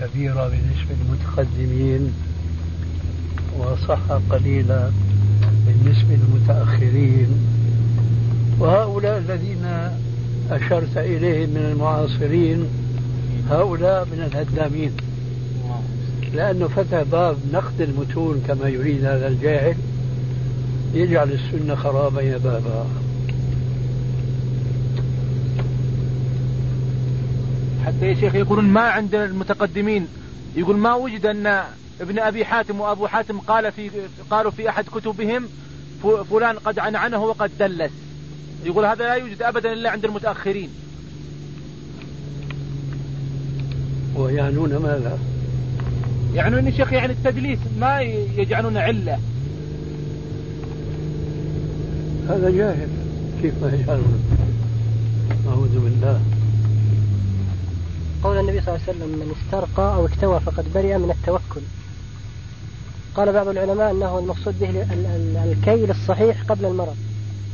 كبيرة 0.00 0.48
بالنسبة 0.48 0.94
للمتقدمين. 1.00 2.14
وصحة 3.60 4.20
قليلة 4.30 4.92
بالنسبة 5.66 6.08
للمتأخرين 6.14 7.28
وهؤلاء 8.58 9.18
الذين 9.18 9.66
أشرت 10.50 10.96
إليهم 10.96 11.50
من 11.50 11.70
المعاصرين 11.72 12.66
هؤلاء 13.50 14.04
من 14.04 14.20
الهدامين. 14.32 14.92
لأنه 16.34 16.68
فتح 16.68 17.02
باب 17.02 17.36
نقد 17.52 17.80
المتون 17.80 18.42
كما 18.48 18.68
يريد 18.68 19.04
هذا 19.04 19.28
الجاهل 19.28 19.76
يجعل 20.94 21.32
السنة 21.32 21.74
خرابا 21.74 22.22
يا 22.22 22.38
بابا. 22.38 22.86
حتى 27.86 28.06
يا 28.06 28.14
شيخ 28.14 28.34
يقولون 28.34 28.64
ما 28.64 28.80
عند 28.80 29.14
المتقدمين. 29.14 30.06
يقول 30.56 30.76
ما 30.76 30.94
وجد 30.94 31.26
أن 31.26 31.62
ابن 32.00 32.18
أبي 32.18 32.44
حاتم 32.44 32.80
وأبو 32.80 33.06
حاتم 33.06 33.38
قال 33.38 33.72
في 33.72 33.90
قالوا 34.30 34.50
في 34.50 34.68
أحد 34.68 34.84
كتبهم 34.84 35.48
فلان 36.30 36.58
قد 36.58 36.78
عنعنه 36.78 37.24
وقد 37.24 37.50
دلس. 37.58 37.90
يقول 38.64 38.84
هذا 38.84 39.04
لا 39.04 39.14
يوجد 39.14 39.42
أبدا 39.42 39.72
إلا 39.72 39.90
عند 39.90 40.04
المتأخرين. 40.04 40.68
ويعنون 44.16 44.76
ماذا؟ 44.76 45.18
يعنون 46.34 46.66
الشيخ 46.66 46.92
يعني 46.92 47.12
التدليس 47.12 47.58
ما 47.78 48.00
يجعلون 48.36 48.76
علة. 48.76 49.18
هذا 52.28 52.50
جاهل. 52.50 52.88
كيف 53.42 53.54
ما 53.62 53.72
يجهل 53.74 54.02
أعوذ 55.48 55.78
بالله. 55.80 56.20
قول 58.24 58.38
النبي 58.38 58.60
صلى 58.60 58.74
الله 58.74 58.80
عليه 58.88 58.98
وسلم 58.98 59.08
من 59.08 59.34
استرقى 59.36 59.94
أو 59.94 60.06
اكتوى 60.06 60.40
فقد 60.40 60.72
برئ 60.74 60.98
من 60.98 61.10
التوكل. 61.10 61.60
قال 63.16 63.32
بعض 63.32 63.48
العلماء 63.48 63.90
أنه 63.90 64.18
المقصود 64.18 64.54
به 64.60 64.86
الكيل 65.44 65.90
الصحيح 65.90 66.42
قبل 66.48 66.64
المرض. 66.64 66.96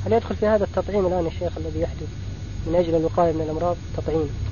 هل 0.07 0.13
يدخل 0.13 0.37
في 0.37 0.47
هذا 0.47 0.65
التطعيم 0.65 1.07
الآن 1.07 1.27
الشيخ 1.27 1.53
الذي 1.57 1.81
يحدث 1.81 2.09
من 2.67 2.75
أجل 2.75 2.95
الوقاية 2.95 3.33
من 3.33 3.41
الأمراض؟ 3.41 3.77
تطعيم. 3.97 4.46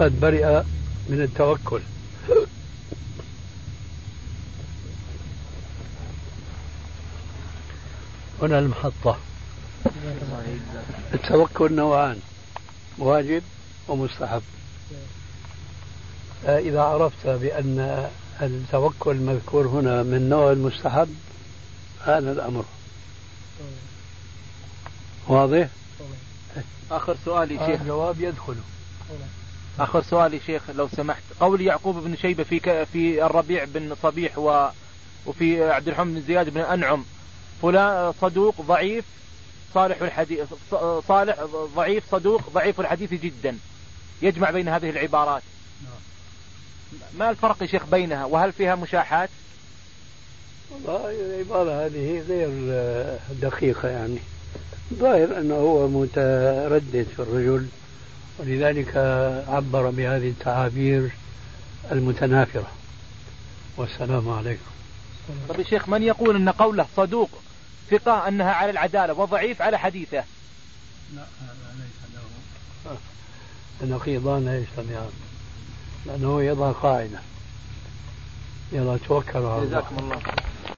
فقد 0.00 0.20
برئ 0.20 0.62
من 1.08 1.22
التوكل. 1.22 1.80
هنا 8.42 8.58
المحطة. 8.58 9.18
التوكل 11.14 11.72
نوعان 11.72 12.18
واجب 12.98 13.42
ومستحب. 13.88 14.42
آه، 16.46 16.58
إذا 16.58 16.80
عرفت 16.80 17.26
بأن 17.26 18.08
التوكل 18.42 19.10
المذكور 19.10 19.66
هنا 19.66 20.02
من 20.02 20.28
نوع 20.28 20.52
المستحب 20.52 21.14
هذا 22.04 22.32
الأمر. 22.32 22.64
واضح؟ 25.28 25.68
آخر 26.90 27.16
سؤالي 27.24 27.58
شيخ. 27.58 27.80
الجواب 27.80 28.20
يدخل. 28.20 28.56
آخر 29.78 30.02
سؤالي 30.02 30.40
شيخ 30.46 30.70
لو 30.70 30.88
سمحت. 30.88 31.22
قول 31.40 31.60
يعقوب 31.60 31.96
بن 32.04 32.16
شيبة 32.16 32.44
في 32.44 32.86
في 32.86 33.26
الربيع 33.26 33.64
بن 33.64 33.94
صبيح 34.02 34.38
و 34.38 34.68
وفي 35.26 35.70
عبد 35.70 35.88
الرحمن 35.88 36.14
بن 36.14 36.20
زياد 36.20 36.48
بن 36.48 36.60
أنعم. 36.60 37.04
فلان 37.62 38.12
صدوق 38.20 38.60
ضعيف 38.60 39.04
صالح 39.74 40.02
الحديث 40.02 40.40
صالح 41.08 41.44
ضعيف 41.76 42.04
صدوق 42.10 42.50
ضعيف 42.54 42.80
الحديث 42.80 43.12
جدا. 43.12 43.58
يجمع 44.22 44.50
بين 44.50 44.68
هذه 44.68 44.90
العبارات. 44.90 45.42
ما 47.18 47.30
الفرق 47.30 47.62
يا 47.62 47.66
شيخ 47.66 47.86
بينها؟ 47.86 48.24
وهل 48.24 48.52
فيها 48.52 48.74
مشاحات؟ 48.74 49.28
والله 50.70 51.10
العبارة 51.10 51.86
هذه 51.86 52.22
غير 52.28 52.48
دقيقة 53.42 53.88
يعني. 53.88 54.18
ظاهر 54.94 55.38
أنه 55.38 55.54
هو 55.54 55.88
متردد 55.88 57.06
في 57.16 57.22
الرجل. 57.22 57.66
ولذلك 58.40 58.96
عبر 59.48 59.90
بهذه 59.90 60.28
التعابير 60.28 61.10
المتنافرة. 61.92 62.70
والسلام 63.76 64.28
عليكم. 64.28 64.70
طيب 65.48 65.60
يا 65.60 65.64
شيخ 65.64 65.88
من 65.88 66.02
يقول 66.02 66.36
أن 66.36 66.48
قوله 66.48 66.86
صدوق 66.96 67.30
ثقة 67.90 68.28
أنها 68.28 68.52
على 68.52 68.70
العدالة 68.70 69.12
وضعيف 69.12 69.62
على 69.62 69.78
حديثه؟ 69.78 70.24
لا 71.14 71.22
هذا 71.42 71.74
ليس 71.76 72.14
له. 72.86 72.96
النقيضان 73.82 74.44
لا 74.44 74.58
يجتمعان 74.58 75.10
لأنه 76.06 76.42
يضع 76.42 76.72
قاعدة. 76.72 77.18
يلا 78.72 78.98
توكلوا 79.08 79.52
على 79.52 79.62
الله. 79.62 79.80
جزاكم 79.80 79.98
الله 79.98 80.22